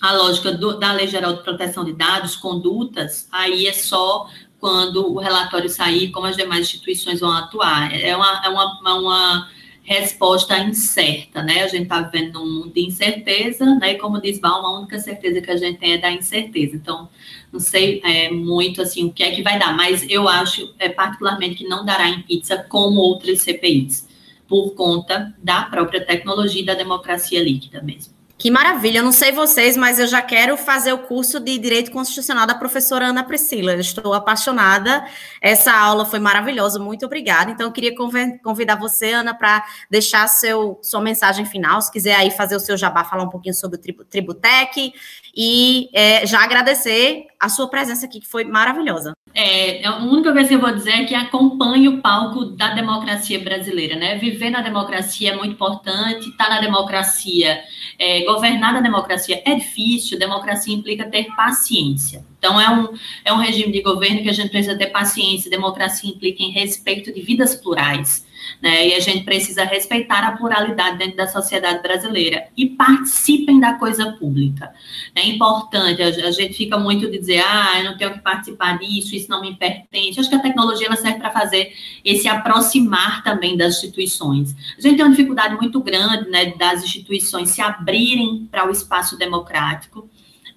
a 0.00 0.12
lógica 0.12 0.52
do, 0.52 0.78
da 0.78 0.92
Lei 0.92 1.08
Geral 1.08 1.36
de 1.36 1.42
Proteção 1.42 1.84
de 1.84 1.94
Dados, 1.94 2.36
condutas, 2.36 3.26
aí 3.32 3.66
é 3.66 3.72
só 3.72 4.28
quando 4.60 5.12
o 5.12 5.18
relatório 5.18 5.68
sair, 5.68 6.10
como 6.10 6.26
as 6.26 6.36
demais 6.36 6.66
instituições 6.66 7.20
vão 7.20 7.32
atuar. 7.32 7.94
É 7.94 8.14
uma, 8.14 8.42
é 8.44 8.48
uma, 8.48 8.98
uma 8.98 9.48
resposta 9.88 10.58
incerta, 10.58 11.42
né? 11.42 11.62
A 11.62 11.66
gente 11.66 11.84
está 11.84 12.02
vivendo 12.02 12.34
num 12.34 12.46
mundo 12.46 12.74
de 12.74 12.84
incerteza, 12.84 13.64
né? 13.76 13.92
E 13.92 13.98
como 13.98 14.20
diz 14.20 14.38
Baum, 14.38 14.66
a 14.66 14.78
única 14.80 14.98
certeza 14.98 15.40
que 15.40 15.50
a 15.50 15.56
gente 15.56 15.78
tem 15.78 15.94
é 15.94 15.98
da 15.98 16.12
incerteza. 16.12 16.76
Então, 16.76 17.08
não 17.50 17.58
sei 17.58 18.02
é, 18.04 18.30
muito 18.30 18.82
assim 18.82 19.06
o 19.06 19.12
que 19.12 19.22
é 19.22 19.30
que 19.30 19.42
vai 19.42 19.58
dar, 19.58 19.74
mas 19.74 20.04
eu 20.10 20.28
acho 20.28 20.74
é, 20.78 20.90
particularmente 20.90 21.54
que 21.54 21.66
não 21.66 21.86
dará 21.86 22.06
em 22.06 22.20
pizza 22.20 22.58
como 22.68 23.00
outras 23.00 23.40
CPIs, 23.40 24.06
por 24.46 24.74
conta 24.74 25.34
da 25.42 25.62
própria 25.62 26.04
tecnologia 26.04 26.60
e 26.60 26.66
da 26.66 26.74
democracia 26.74 27.42
líquida 27.42 27.80
mesmo. 27.80 28.17
Que 28.38 28.52
maravilha! 28.52 28.98
Eu 28.98 29.02
não 29.02 29.10
sei 29.10 29.32
vocês, 29.32 29.76
mas 29.76 29.98
eu 29.98 30.06
já 30.06 30.22
quero 30.22 30.56
fazer 30.56 30.92
o 30.92 30.98
curso 30.98 31.40
de 31.40 31.58
Direito 31.58 31.90
Constitucional 31.90 32.46
da 32.46 32.54
professora 32.54 33.06
Ana 33.06 33.24
Priscila. 33.24 33.72
Eu 33.72 33.80
estou 33.80 34.14
apaixonada. 34.14 35.04
Essa 35.42 35.72
aula 35.72 36.06
foi 36.06 36.20
maravilhosa, 36.20 36.78
muito 36.78 37.04
obrigada. 37.04 37.50
Então, 37.50 37.66
eu 37.66 37.72
queria 37.72 37.92
convidar 38.40 38.76
você, 38.76 39.10
Ana, 39.10 39.34
para 39.34 39.66
deixar 39.90 40.28
seu, 40.28 40.78
sua 40.84 41.00
mensagem 41.00 41.44
final, 41.44 41.82
se 41.82 41.90
quiser 41.90 42.14
aí 42.14 42.30
fazer 42.30 42.54
o 42.54 42.60
seu 42.60 42.76
jabá, 42.76 43.02
falar 43.02 43.24
um 43.24 43.28
pouquinho 43.28 43.54
sobre 43.54 43.76
o 43.76 44.04
Tributec 44.04 44.92
e 45.36 45.88
é, 45.92 46.24
já 46.24 46.42
agradecer 46.44 47.26
a 47.40 47.48
sua 47.48 47.68
presença 47.68 48.06
aqui, 48.06 48.20
que 48.20 48.26
foi 48.26 48.44
maravilhosa. 48.44 49.14
É, 49.34 49.86
a 49.86 49.98
única 49.98 50.32
coisa 50.32 50.48
que 50.48 50.54
eu 50.54 50.60
vou 50.60 50.72
dizer 50.72 50.90
é 50.90 51.04
que 51.04 51.14
acompanhe 51.14 51.88
o 51.88 52.00
palco 52.00 52.46
da 52.46 52.74
democracia 52.74 53.38
brasileira, 53.38 53.94
né? 53.94 54.16
Viver 54.16 54.50
na 54.50 54.60
democracia 54.60 55.32
é 55.32 55.36
muito 55.36 55.52
importante, 55.52 56.28
estar 56.28 56.46
tá 56.46 56.50
na 56.50 56.60
democracia, 56.60 57.60
é, 57.98 58.27
governar 58.28 58.74
na 58.74 58.80
democracia 58.80 59.42
é 59.44 59.54
difícil, 59.54 60.18
democracia 60.18 60.74
implica 60.74 61.08
ter 61.08 61.34
paciência. 61.34 62.24
Então, 62.38 62.60
é 62.60 62.68
um, 62.70 62.94
é 63.24 63.32
um 63.32 63.38
regime 63.38 63.72
de 63.72 63.80
governo 63.80 64.22
que 64.22 64.28
a 64.28 64.32
gente 64.32 64.50
precisa 64.50 64.76
ter 64.76 64.88
paciência, 64.88 65.50
democracia 65.50 66.10
implica 66.10 66.42
em 66.42 66.50
respeito 66.50 67.12
de 67.12 67.22
vidas 67.22 67.54
plurais 67.54 68.27
né? 68.62 68.88
E 68.88 68.94
a 68.94 69.00
gente 69.00 69.24
precisa 69.24 69.64
respeitar 69.64 70.20
a 70.20 70.32
pluralidade 70.32 70.98
dentro 70.98 71.16
da 71.16 71.26
sociedade 71.26 71.82
brasileira 71.82 72.48
e 72.56 72.66
participem 72.66 73.60
da 73.60 73.74
coisa 73.74 74.12
pública. 74.12 74.72
É 75.14 75.26
importante, 75.26 76.02
a, 76.02 76.30
gente 76.30 76.54
fica 76.54 76.78
muito 76.78 77.10
de 77.10 77.18
dizer, 77.18 77.42
ah, 77.46 77.78
eu 77.78 77.84
não 77.84 77.96
tenho 77.96 78.12
que 78.12 78.20
participar 78.20 78.78
disso, 78.78 79.14
isso 79.14 79.30
não 79.30 79.40
me 79.40 79.54
pertence. 79.54 80.20
Acho 80.20 80.28
que 80.28 80.36
a 80.36 80.42
tecnologia 80.42 80.86
ela 80.86 80.96
serve 80.96 81.18
para 81.18 81.30
fazer 81.30 81.72
esse 82.04 82.28
aproximar 82.28 83.22
também 83.22 83.56
das 83.56 83.76
instituições. 83.76 84.54
A 84.76 84.80
gente 84.80 84.96
tem 84.96 85.04
uma 85.04 85.10
dificuldade 85.10 85.54
muito 85.56 85.80
grande, 85.80 86.28
né, 86.30 86.52
das 86.56 86.82
instituições 86.82 87.50
se 87.50 87.60
abrirem 87.60 88.48
para 88.50 88.66
o 88.66 88.70
espaço 88.70 89.16
democrático 89.16 90.08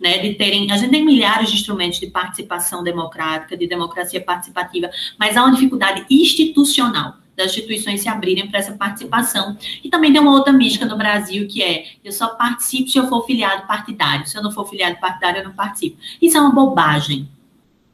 né, 0.02 0.18
de 0.18 0.34
terem, 0.34 0.70
a 0.72 0.78
gente 0.78 0.90
tem 0.90 1.06
milhares 1.06 1.50
de 1.50 1.56
instrumentos 1.58 2.00
de 2.00 2.08
participação 2.08 2.84
democrática, 2.84 3.56
de 3.56 3.68
democracia 3.68 4.20
participativa, 4.20 4.90
mas 5.18 5.38
há 5.38 5.44
uma 5.44 5.54
dificuldade 5.54 6.04
institucional 6.10 7.21
das 7.42 7.52
instituições 7.52 8.02
se 8.02 8.10
abrirem 8.10 8.48
para 8.48 8.60
essa 8.60 8.74
participação. 8.74 9.58
E 9.84 9.90
também 9.90 10.12
tem 10.12 10.22
uma 10.22 10.32
outra 10.32 10.54
mística 10.54 10.86
no 10.86 10.98
Brasil, 10.98 11.48
que 11.48 11.62
é, 11.62 11.86
eu 12.04 12.12
só 12.12 12.30
participo 12.30 12.90
se 12.90 12.98
eu 12.98 13.08
for 13.08 13.26
filiado 13.26 13.68
partidário, 13.68 14.28
se 14.28 14.38
eu 14.38 14.44
não 14.44 14.52
for 14.52 14.68
filiado 14.68 14.98
partidário, 15.00 15.40
eu 15.40 15.46
não 15.46 15.54
participo. 15.54 15.98
Isso 16.22 16.38
é 16.38 16.42
uma 16.42 16.52
bobagem, 16.52 17.28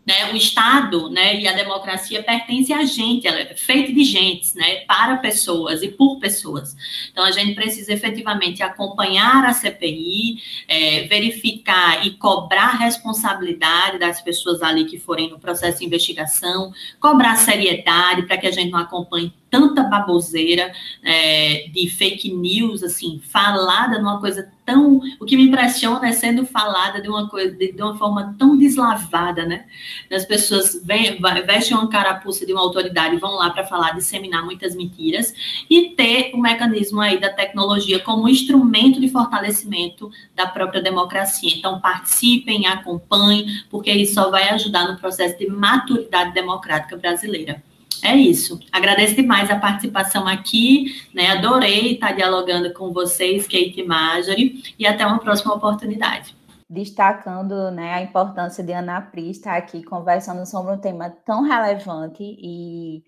né, 0.07 0.31
o 0.31 0.37
Estado 0.37 1.09
né, 1.09 1.37
e 1.37 1.45
a 1.45 1.51
democracia 1.51 2.23
pertencem 2.23 2.73
a 2.73 2.85
gente, 2.85 3.27
ela 3.27 3.41
é 3.41 3.53
feita 3.53 3.91
de 3.91 4.05
gentes, 4.05 4.53
né, 4.53 4.85
para 4.85 5.17
pessoas 5.17 5.83
e 5.83 5.89
por 5.89 6.17
pessoas. 6.17 6.77
Então, 7.11 7.25
a 7.25 7.31
gente 7.31 7.53
precisa 7.53 7.91
efetivamente 7.91 8.63
acompanhar 8.63 9.43
a 9.43 9.51
CPI, 9.51 10.41
é, 10.65 11.01
verificar 11.07 12.07
e 12.07 12.11
cobrar 12.11 12.77
responsabilidade 12.77 13.99
das 13.99 14.21
pessoas 14.21 14.61
ali 14.61 14.85
que 14.85 14.97
forem 14.97 15.29
no 15.29 15.39
processo 15.39 15.79
de 15.79 15.85
investigação, 15.85 16.71
cobrar 17.01 17.35
seriedade 17.35 18.21
para 18.21 18.37
que 18.37 18.47
a 18.47 18.51
gente 18.51 18.71
não 18.71 18.79
acompanhe 18.79 19.33
tanta 19.49 19.83
baboseira 19.83 20.71
é, 21.03 21.67
de 21.71 21.89
fake 21.89 22.33
news, 22.33 22.83
assim, 22.83 23.19
falada 23.23 23.99
numa 23.99 24.19
coisa 24.19 24.51
tão. 24.65 24.99
O 25.19 25.25
que 25.25 25.37
me 25.37 25.43
impressiona 25.43 26.09
é 26.09 26.11
sendo 26.11 26.45
falada 26.45 27.01
de 27.01 27.07
uma 27.07 27.29
coisa, 27.29 27.55
de, 27.55 27.71
de 27.71 27.81
uma 27.81 27.97
forma 27.97 28.35
tão 28.37 28.57
deslavada, 28.57 29.45
né? 29.45 29.65
As 30.11 30.25
pessoas 30.25 30.81
vem, 30.83 31.19
vestem 31.45 31.77
uma 31.77 31.87
carapuça 31.87 32.45
de 32.45 32.51
uma 32.51 32.61
autoridade 32.61 33.15
e 33.15 33.19
vão 33.19 33.35
lá 33.35 33.49
para 33.49 33.65
falar, 33.65 33.91
disseminar 33.91 34.43
muitas 34.43 34.75
mentiras, 34.75 35.33
e 35.69 35.91
ter 35.91 36.31
o 36.33 36.37
mecanismo 36.37 36.99
aí 36.99 37.19
da 37.19 37.29
tecnologia 37.29 37.99
como 37.99 38.27
instrumento 38.27 38.99
de 38.99 39.09
fortalecimento 39.09 40.11
da 40.35 40.45
própria 40.45 40.81
democracia. 40.81 41.51
Então, 41.55 41.79
participem, 41.79 42.67
acompanhem, 42.67 43.47
porque 43.69 43.91
isso 43.91 44.15
só 44.15 44.29
vai 44.29 44.49
ajudar 44.49 44.91
no 44.91 44.97
processo 44.97 45.37
de 45.37 45.47
maturidade 45.47 46.33
democrática 46.33 46.97
brasileira. 46.97 47.63
É 48.03 48.15
isso. 48.15 48.59
Agradeço 48.71 49.15
demais 49.15 49.49
a 49.49 49.59
participação 49.59 50.27
aqui, 50.27 50.85
né? 51.13 51.27
Adorei 51.27 51.93
estar 51.93 52.13
dialogando 52.13 52.71
com 52.73 52.93
vocês, 52.93 53.43
Kate 53.43 53.73
e 53.77 53.83
Marjorie, 53.83 54.63
e 54.77 54.85
até 54.85 55.05
uma 55.05 55.19
próxima 55.19 55.53
oportunidade. 55.53 56.35
Destacando 56.69 57.71
né, 57.71 57.93
a 57.93 58.01
importância 58.01 58.63
de 58.63 58.73
Ana 58.73 59.01
Pri 59.01 59.29
estar 59.31 59.55
aqui 59.55 59.83
conversando 59.83 60.45
sobre 60.45 60.73
um 60.73 60.77
tema 60.77 61.09
tão 61.09 61.41
relevante 61.43 62.23
e 62.23 63.03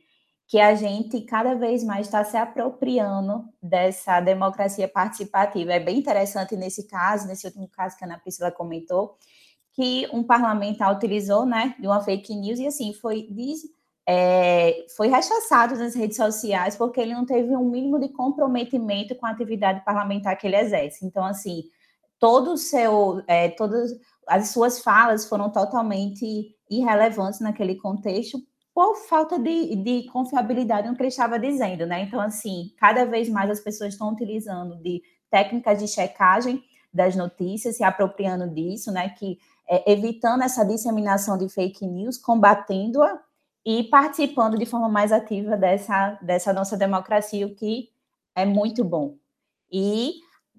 que 0.50 0.60
a 0.60 0.74
gente 0.74 1.22
cada 1.22 1.54
vez 1.54 1.84
mais 1.84 2.08
está 2.08 2.24
se 2.24 2.36
apropriando 2.36 3.44
dessa 3.62 4.20
democracia 4.20 4.88
participativa. 4.88 5.74
É 5.74 5.80
bem 5.80 6.00
interessante 6.00 6.56
nesse 6.56 6.88
caso, 6.88 7.28
nesse 7.28 7.46
último 7.46 7.70
caso 7.70 7.96
que 7.96 8.04
a 8.04 8.08
Ana 8.08 8.18
Priscila 8.18 8.50
comentou, 8.50 9.16
que 9.74 10.10
um 10.12 10.24
parlamentar 10.24 10.92
utilizou 10.92 11.46
né, 11.46 11.76
de 11.80 11.86
uma 11.86 12.02
fake 12.02 12.36
news 12.36 12.58
e 12.58 12.66
assim 12.66 12.94
foi 12.94 13.28
é, 14.12 14.88
foi 14.98 15.08
rechaçado 15.08 15.76
nas 15.76 15.94
redes 15.94 16.18
sociais 16.18 16.76
porque 16.76 17.00
ele 17.00 17.14
não 17.14 17.28
teve 17.28 17.56
um 17.56 17.70
mínimo 17.70 18.00
de 18.00 18.10
comprometimento 18.10 19.14
com 19.14 19.28
a 19.28 19.30
atividade 19.30 19.86
parlamentar 19.86 20.36
que 20.36 20.48
ele 20.48 20.56
exerce. 20.56 21.06
Então, 21.06 21.24
assim, 21.24 21.66
todo 22.18 22.54
o 22.54 22.58
seu, 22.58 23.22
é, 23.28 23.50
todas 23.50 23.92
as 24.26 24.50
suas 24.50 24.82
falas 24.82 25.30
foram 25.30 25.52
totalmente 25.52 26.56
irrelevantes 26.68 27.40
naquele 27.40 27.76
contexto 27.76 28.40
por 28.74 28.96
falta 28.96 29.38
de, 29.38 29.76
de 29.76 30.08
confiabilidade 30.12 30.88
no 30.88 30.96
que 30.96 31.04
ele 31.04 31.10
estava 31.10 31.38
dizendo, 31.38 31.86
né? 31.86 32.02
Então, 32.02 32.20
assim, 32.20 32.74
cada 32.80 33.06
vez 33.06 33.30
mais 33.30 33.52
as 33.52 33.60
pessoas 33.60 33.94
estão 33.94 34.12
utilizando 34.12 34.76
de 34.82 35.04
técnicas 35.30 35.78
de 35.78 35.88
checagem 35.88 36.64
das 36.92 37.16
notícias, 37.16 37.78
se 37.78 37.84
apropriando 37.84 38.50
disso, 38.50 38.92
né? 38.92 39.10
Que 39.10 39.38
é, 39.70 39.92
evitando 39.92 40.42
essa 40.42 40.66
disseminação 40.66 41.38
de 41.38 41.48
fake 41.48 41.86
news, 41.86 42.18
combatendo-a 42.18 43.29
e 43.66 43.84
participando 43.86 44.58
de 44.58 44.66
forma 44.66 44.90
mais 44.90 45.12
ativa 45.12 45.58
dessa, 45.58 46.18
dessa 46.22 46.54
nossa 46.54 46.78
democracia, 46.78 47.46
o 47.46 47.56
que 47.56 47.90
é 48.36 48.46
muito 48.46 48.84
bom. 48.84 49.16
E 49.72 50.14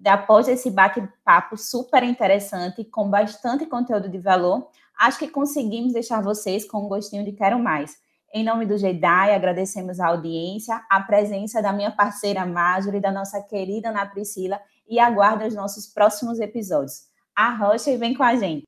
após 0.05 0.47
esse 0.47 0.69
bate-papo 0.69 1.57
super 1.57 2.03
interessante, 2.03 2.83
com 2.83 3.09
bastante 3.09 3.65
conteúdo 3.65 4.09
de 4.09 4.17
valor, 4.17 4.69
acho 4.97 5.19
que 5.19 5.27
conseguimos 5.27 5.93
deixar 5.93 6.21
vocês 6.21 6.65
com 6.65 6.85
um 6.85 6.87
gostinho 6.87 7.25
de 7.25 7.31
quero 7.31 7.59
mais. 7.59 7.97
Em 8.33 8.45
nome 8.45 8.65
do 8.65 8.77
JEDAI, 8.77 9.35
agradecemos 9.35 9.99
a 9.99 10.07
audiência, 10.07 10.81
a 10.89 11.01
presença 11.01 11.61
da 11.61 11.73
minha 11.73 11.91
parceira 11.91 12.45
Marjorie, 12.45 13.01
da 13.01 13.11
nossa 13.11 13.41
querida 13.41 13.89
Ana 13.89 14.05
Priscila, 14.05 14.59
e 14.87 14.99
aguardo 14.99 15.45
os 15.45 15.53
nossos 15.53 15.85
próximos 15.87 16.39
episódios. 16.39 17.09
Arrocha 17.35 17.91
e 17.91 17.97
vem 17.97 18.13
com 18.13 18.23
a 18.23 18.35
gente! 18.35 18.63